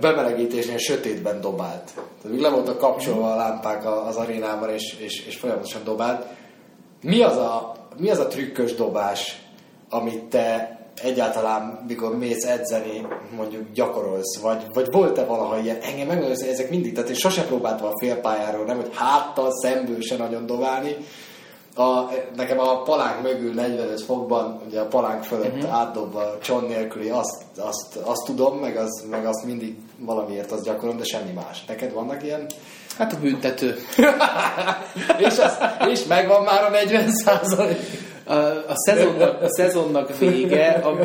[0.00, 1.90] bemelegítésnél sötétben dobált.
[1.94, 6.26] Tehát még le a kapcsolva a lámpák az arénában, és, és, és folyamatosan dobált.
[7.02, 9.42] Mi az, a, mi az a trükkös dobás,
[9.88, 15.78] amit te egyáltalán, mikor mész edzeni, mondjuk gyakorolsz, vagy, vagy volt-e valaha ilyen?
[15.80, 20.16] Engem megmondom, ezek mindig, tehát én sosem próbáltam a félpályáról, nem, hogy háttal, szemből se
[20.16, 20.96] nagyon dobálni,
[21.78, 25.58] a, nekem a palánk mögül 45 fokban, ugye a palánk fölött mhm.
[25.58, 25.74] uh-huh.
[25.74, 30.96] átdobva cson nélküli, azt, azt, azt tudom, meg, az, meg azt mindig valamiért az gyakorlom,
[30.96, 31.64] de semmi más.
[31.64, 32.46] Neked vannak ilyen?
[32.98, 33.76] Hát a büntető.
[35.26, 38.06] és, az, és megvan már a 40 százalék.
[38.24, 40.96] A, a, szezonnak, a szezonnak vége, a,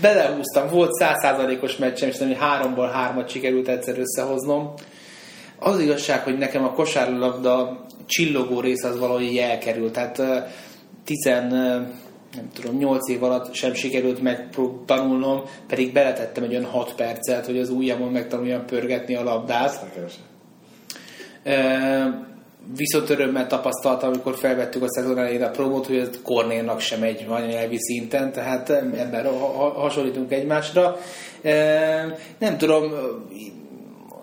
[0.00, 4.74] belehúztam, volt 100%-os meccsem, és nem, hogy háromból hármat sikerült egyszer összehoznom.
[5.62, 9.92] Az igazság, hogy nekem a kosárlabda csillogó rész az valahogy elkerült.
[9.92, 10.22] Tehát
[11.04, 11.48] tizen
[12.34, 17.58] nem tudom, 8 év alatt sem sikerült megtanulnom, pedig beletettem egy olyan 6 percet, hogy
[17.58, 19.86] az ujjamon megtanuljam pörgetni a labdát.
[21.42, 22.28] E,
[22.76, 27.26] viszont örömmel tapasztaltam, amikor felvettük a szezon elején a promót, hogy ez Kornélnak sem egy
[27.28, 29.26] anyanyelvi szinten, tehát ebben
[29.74, 30.96] hasonlítunk egymásra.
[32.38, 32.92] Nem tudom,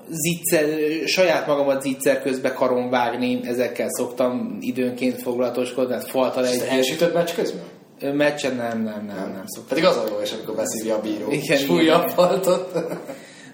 [0.10, 0.68] zicser,
[1.08, 6.64] saját magamat zicser közbe karon vágni, ezekkel szoktam időnként foglalatoskodni, ez faltal egy...
[6.70, 7.64] Elsütött meccs közben?
[8.14, 9.68] Meccsen nem, nem, nem, nem szoktam.
[9.68, 12.74] Pedig az a jó, és amikor beszívja a bíró, igen, és újabb faltot.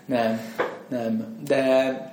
[0.06, 0.42] nem,
[0.90, 2.12] nem, de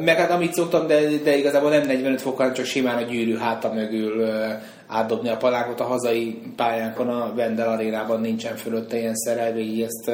[0.00, 3.36] meg hát amit szoktam, de, de igazából nem 45 fok, hanem csak simán a gyűrű
[3.36, 4.30] háta mögül
[4.86, 5.80] átdobni a palánkot.
[5.80, 10.10] A hazai pályánkon, a Vendel arénában nincsen fölötte ilyen szerelvény, ezt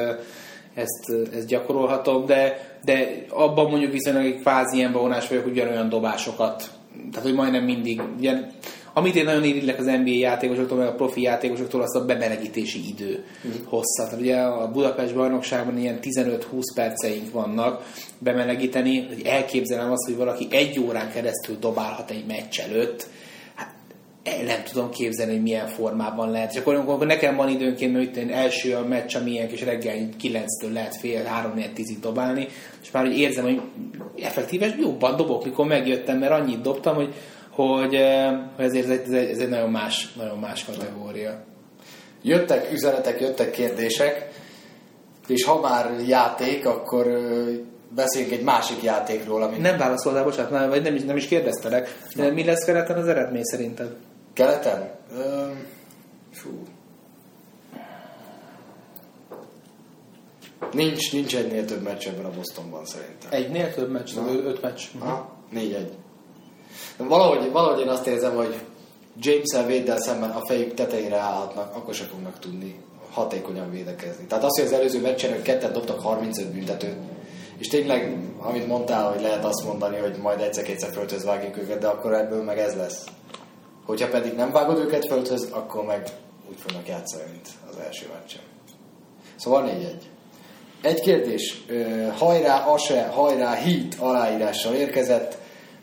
[0.75, 5.89] ezt, eh, ezt gyakorolhatom, de, de abban mondjuk viszonylag egy kvázi ilyen bevonás vagyok, ugyanolyan
[5.89, 6.69] dobásokat,
[7.11, 8.51] tehát hogy majdnem mindig, ilyen,
[8.93, 13.25] amit én nagyon irigylek az NBA játékosoktól, meg a profi játékosoktól, az a bemelegítési idő
[13.47, 13.51] mm.
[13.65, 14.03] hossza.
[14.03, 16.41] Tehát ugye a Budapest bajnokságban ilyen 15-20
[16.75, 17.83] perceink vannak
[18.19, 23.07] bemelegíteni, hogy elképzelem azt, hogy valaki egy órán keresztül dobálhat egy meccs előtt,
[24.25, 26.51] nem tudom képzelni, hogy milyen formában lehet.
[26.51, 29.95] És akkor, akkor nekem van időnként, mert itt első a meccs, ami ilyen kis reggel
[30.21, 32.47] 9-től lehet fél, 3 4 10 dobálni,
[32.83, 33.61] és már úgy érzem, hogy
[34.21, 37.13] effektíves, jobban dobok, mikor megjöttem, mert annyit dobtam, hogy,
[37.49, 41.43] hogy, eh, ezért ez egy, ez egy nagyon, más, nagyon más kategória.
[42.21, 44.29] Jöttek üzenetek, jöttek kérdések,
[45.27, 47.21] és ha már játék, akkor eh,
[47.89, 49.43] beszéljünk egy másik játékról.
[49.43, 49.61] Amit...
[49.61, 51.97] Nem válaszoltál, bocsánat, nem, vagy nem is, nem is kérdeztelek.
[52.13, 52.29] Na.
[52.29, 53.95] Mi lesz kereten az eredmény szerinted?
[54.35, 54.91] Keleten?
[55.17, 55.67] Um,
[56.31, 56.49] fú.
[60.71, 63.29] Nincs, nincs egynél több meccs ebben a Bostonban szerintem.
[63.29, 64.15] Egynél több meccs?
[64.15, 64.31] Na.
[64.31, 64.81] Öt meccs?
[64.99, 65.29] Ha?
[65.49, 65.91] Négy-egy.
[66.97, 68.55] Valahogy, valahogy én azt érzem, hogy
[69.19, 74.25] James-el véddel szemben a fejük tetejére állhatnak, akkor se fognak tudni hatékonyan védekezni.
[74.25, 76.97] Tehát az, hogy az előző meccsen ők ketten dobtak 35 büntetőt,
[77.57, 81.25] és tényleg, amit mondtál, hogy lehet azt mondani, hogy majd egyszer-kétszer földhöz
[81.57, 83.03] őket, de akkor ebből meg ez lesz.
[83.85, 86.09] Hogyha pedig nem vágod őket földhöz, akkor meg
[86.49, 88.41] úgy fognak játszani, mint az első meccsen.
[89.35, 89.91] Szóval 4-1.
[90.81, 91.63] Egy kérdés.
[92.17, 95.37] Hajrá, Ase, hajrá, Heat aláírással érkezett.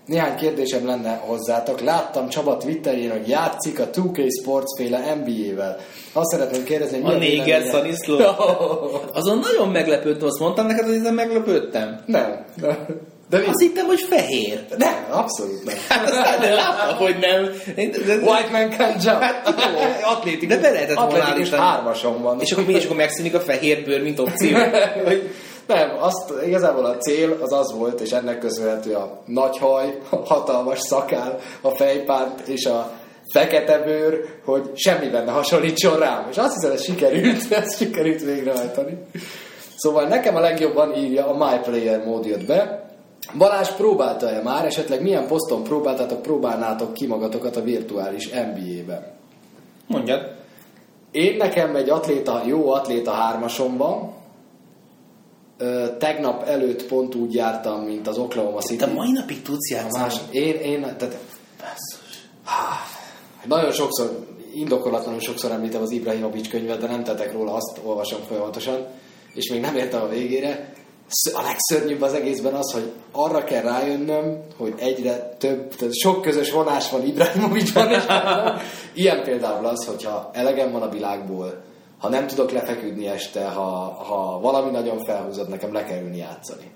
[0.07, 1.81] Néhány kérdésem lenne hozzátok.
[1.81, 5.77] Láttam Csaba Twitterjén, hogy játszik a 2K Sports féle NBA-vel.
[6.13, 7.63] Azt szeretném kérdezni, hogy A néger?
[7.65, 8.19] Szaniszló.
[9.13, 12.03] Azon nagyon meglepődtem, azt mondtam neked, hogy ezen meglepődtem.
[12.07, 12.45] Nem.
[12.61, 12.77] nem.
[13.33, 13.47] De mi?
[13.47, 14.65] Azt hittem, hogy fehér.
[14.77, 15.75] Nem, abszolút nem.
[15.89, 17.51] Hát aztán de láttam, hogy nem.
[18.07, 19.23] White man can jump.
[19.23, 19.55] Hát
[20.17, 20.49] atlétikus.
[20.57, 21.63] De be lehetett volna állítani.
[21.63, 22.41] hármason van.
[22.41, 24.59] És akkor mi, és akkor megszűnik a fehér bőr, mint opció.
[25.67, 30.17] Nem, azt igazából a cél az az volt, és ennek köszönhető a nagy haj, a
[30.17, 32.91] hatalmas szakál, a fejpánt és a
[33.33, 36.27] fekete bőr, hogy semmiben ne hasonlítson rám.
[36.31, 38.99] És azt hiszem, ez sikerült, ez sikerült végrehajtani.
[39.77, 42.91] Szóval nekem a legjobban írja a My Player mód jött be.
[43.39, 49.13] Balázs próbálta-e már, esetleg milyen poszton próbáltátok, próbálnátok ki magatokat a virtuális NBA-ben?
[49.87, 50.35] Mondjad.
[51.11, 54.13] Én nekem egy atléta, jó atléta hármasom van.
[55.59, 58.77] Ö, tegnap előtt pont úgy jártam, mint az Oklahoma City.
[58.77, 60.03] Te mai napig tudsz játszani.
[60.03, 61.19] más, én, én, tehát
[61.59, 62.29] Basszus.
[63.45, 68.87] nagyon sokszor, indokolatlanul sokszor említem az Ibrahimovic könyvet, de nem tettek róla, azt olvasom folyamatosan,
[69.35, 70.73] és még nem értem a végére.
[71.33, 76.51] A legszörnyűbb az egészben az, hogy arra kell rájönnöm, hogy egyre több, tehát sok közös
[76.51, 78.03] vonás van Ibrahimovicban, és
[78.95, 81.63] ilyen például az, hogyha elegem van a világból,
[81.99, 83.63] ha nem tudok lefeküdni este, ha,
[84.09, 86.71] ha valami nagyon felhúzod, nekem le kell ülni játszani.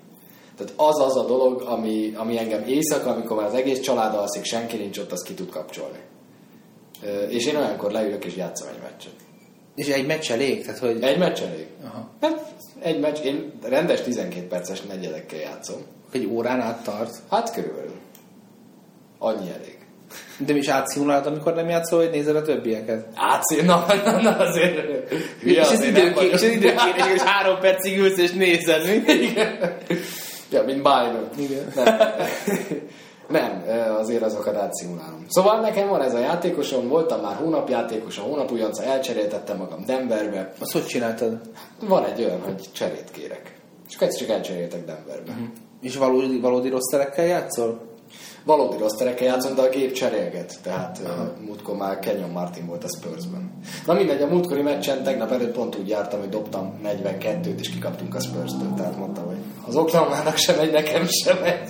[0.57, 4.43] Tehát az az a dolog, ami, ami engem éjszaka, amikor már az egész család alszik,
[4.43, 5.99] senki nincs ott, azt ki tud kapcsolni.
[7.29, 9.26] És én olyankor leülök és játszom egy meccset.
[9.77, 10.65] És egy meccs elég?
[10.65, 11.03] Tehát, hogy...
[11.03, 11.67] Egy meccs elég.
[11.83, 12.09] Aha.
[12.21, 15.85] Hát egy meccs, én rendes 12 perces negyedekkel játszom.
[16.11, 17.15] Egy órán át tart.
[17.29, 17.95] Hát körülbelül.
[19.19, 19.77] Annyi elég.
[20.37, 23.07] De mi is átszimulálod, amikor nem játszol, hogy nézed a többieket?
[23.15, 25.11] Átszín, na, na, na azért.
[25.43, 26.21] és az vagyok.
[26.21, 29.13] és az időkérés, és három percig ülsz és nézed, mi?
[29.13, 29.77] Igen.
[30.51, 31.29] Ja, mint Biden.
[31.37, 31.71] Igen.
[31.75, 31.97] Nem.
[33.27, 33.63] Nem,
[33.97, 35.25] azért azokat átszimulálom.
[35.27, 40.53] Szóval nekem van ez a játékosom, voltam már hónapjátékos, a hónap újonca, elcseréltettem magam Denverbe.
[40.59, 41.39] Azt hogy csináltad?
[41.87, 43.59] Van egy olyan, hogy cserét kérek.
[43.87, 45.31] És akkor egyszer csak elcseréltek Denverbe.
[45.31, 45.43] Mhm.
[45.81, 47.95] És valódi, valódi rossz terekkel játszol?
[48.43, 50.57] Valódi rossz terekkel játszom, de a gép cserélget.
[50.63, 53.51] Tehát uh, múltkor már Kenyon Martin volt a Spursben.
[53.85, 58.15] Na mindegy, a múltkori meccsen tegnap előtt pont úgy jártam, hogy dobtam 42-t, és kikaptunk
[58.15, 58.73] a Spurs-től.
[58.75, 61.69] Tehát mondtam, hogy az Oklahomának sem megy, nekem sem megy.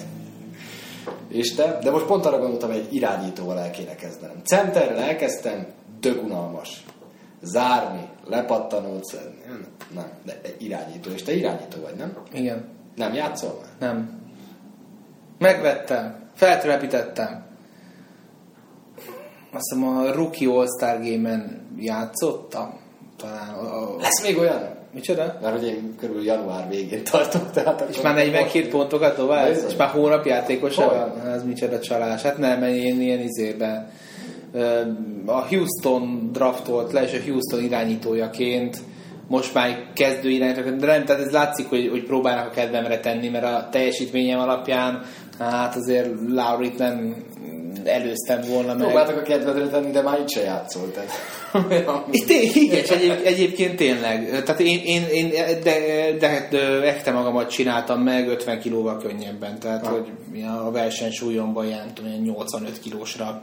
[1.27, 1.79] És te?
[1.83, 4.41] De most pont arra gondoltam, hogy egy irányítóval el kéne kezdenem.
[4.43, 5.67] Centerrel elkezdtem,
[5.99, 6.85] dögunalmas.
[7.41, 9.41] Zárni, lepattanót szedni.
[9.93, 11.09] Nem, de irányító.
[11.09, 12.17] És te irányító vagy, nem?
[12.33, 12.65] Igen.
[12.95, 13.89] Nem játszol már?
[13.89, 14.21] Nem.
[15.37, 16.29] Megvettem.
[16.35, 17.45] Feltelepítettem.
[19.51, 22.79] Azt hiszem a Rookie All-Star Game-en játszottam.
[23.17, 23.49] Talán.
[23.53, 24.76] A, Lesz még olyan?
[24.97, 25.37] Micsoda?
[25.41, 29.53] Mert hogy én körül január végén tartok, tehát És már 42 pontokat dobálsz?
[29.53, 29.69] Bizony.
[29.69, 30.97] És már hónapjátékosa Hogy?
[30.97, 31.31] van?
[31.33, 32.21] Ez micsoda csalás.
[32.21, 33.89] Hát nem, én ilyen izében.
[35.25, 38.77] A Houston draftolt le, és a Houston irányítójaként
[39.27, 43.29] most már kezdő irányítójaként, de nem, tehát ez látszik, hogy, hogy próbálnak a kedvemre tenni,
[43.29, 45.03] mert a teljesítményem alapján
[45.39, 47.15] hát azért Laurit nem
[47.87, 48.85] előztem volna meg.
[48.85, 50.91] Próbáltak a kedvedre tenni, de már így se játszol.
[50.91, 51.09] Tehát.
[52.53, 54.29] Igen, és egyéb, egyébként tényleg.
[54.29, 55.29] Tehát én, én, én
[55.63, 59.59] de, de, de ekte magamat csináltam meg 50 kilóval könnyebben.
[59.59, 59.91] Tehát, Ha.
[59.91, 60.07] hogy
[60.65, 63.41] a versenysúlyomban ilyen, tudom, ilyen 85 kilósra.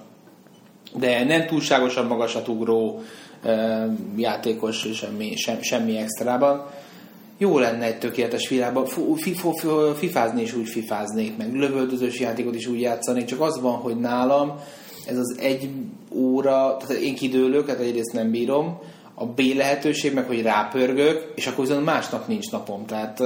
[0.96, 3.02] De nem túlságosan magasat ugró
[4.16, 6.66] játékos, semmi, sem, semmi extrában.
[7.38, 8.86] Jó lenne egy tökéletes világban.
[9.94, 14.60] Fifázni is úgy fifáznék, meg lövöldözős játékot is úgy játszanék, csak az van, hogy nálam
[15.06, 15.70] ez az egy
[16.10, 18.78] óra, tehát én kidőlök, hát egyrészt nem bírom,
[19.14, 22.86] a B lehetőség meg, hogy rápörgök, és akkor viszont másnap nincs napom.
[22.86, 23.20] Tehát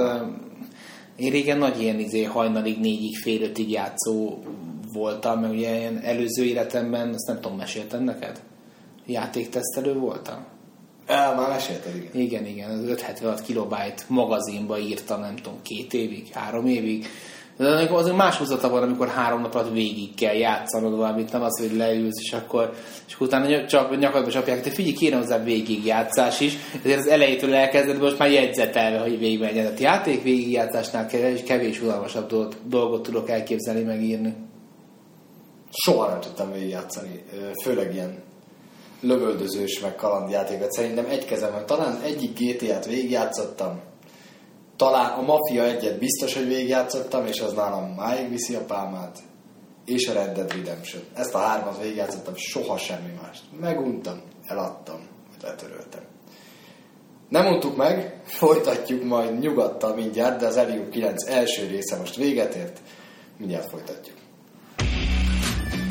[1.15, 4.37] én régen nagy ilyen izé, hajnalig, négyig, fél ötig játszó
[4.93, 8.41] voltam, meg ugye ilyen előző életemben, azt nem tudom, meséltem neked?
[9.05, 10.45] Játéktesztelő voltam.
[11.09, 12.21] El, már mesélted, igen.
[12.21, 17.07] Igen, igen, az 576 kilobájt magazinba írtam, nem tudom, két évig, három évig.
[17.57, 21.59] De az más húzata van, amikor három nap alatt végig kell játszanod valamit, nem az,
[21.59, 22.73] hogy leülsz, és akkor,
[23.07, 27.53] és akkor utána csak nyakadba csapják, te figyelj, kéne hozzá végigjátszás is, ezért az elejétől
[27.53, 29.65] elkezded, most már jegyzetelve, hogy végigmenjen.
[29.65, 34.35] A játék végigjátszásnál kevés, kevés unalmasabb dolgot, dolgot tudok elképzelni, megírni.
[35.69, 37.23] Soha nem tudtam végigjátszani,
[37.63, 38.27] főleg ilyen
[38.99, 40.71] lövöldözős, meg kalandjátékot.
[40.71, 43.81] Szerintem egy kezem, talán egyik GTA-t végigjátszottam,
[44.75, 49.17] talán a Mafia egyet biztos, hogy végigjátszottam, és az nálam máig viszi a pálmát,
[49.85, 51.03] és a Red Dead Redemption.
[51.13, 53.43] Ezt a hármat végigjátszottam, soha semmi mást.
[53.59, 55.07] Meguntam, eladtam,
[55.41, 56.01] letöröltem.
[57.29, 62.55] Nem mondtuk meg, folytatjuk majd nyugodtan mindjárt, de az Elium 9 első része most véget
[62.55, 62.79] ért,
[63.37, 64.18] mindjárt folytatjuk.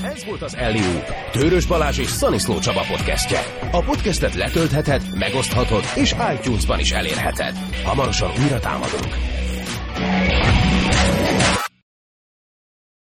[0.03, 3.41] Ez volt az Eliúp, Tőrös Balázs és Szaniszló Csaba podcastje.
[3.71, 7.57] A podcastet letöltheted, megoszthatod, és iTunes-ban is elérheted.
[7.85, 9.15] Hamarosan újra támadunk.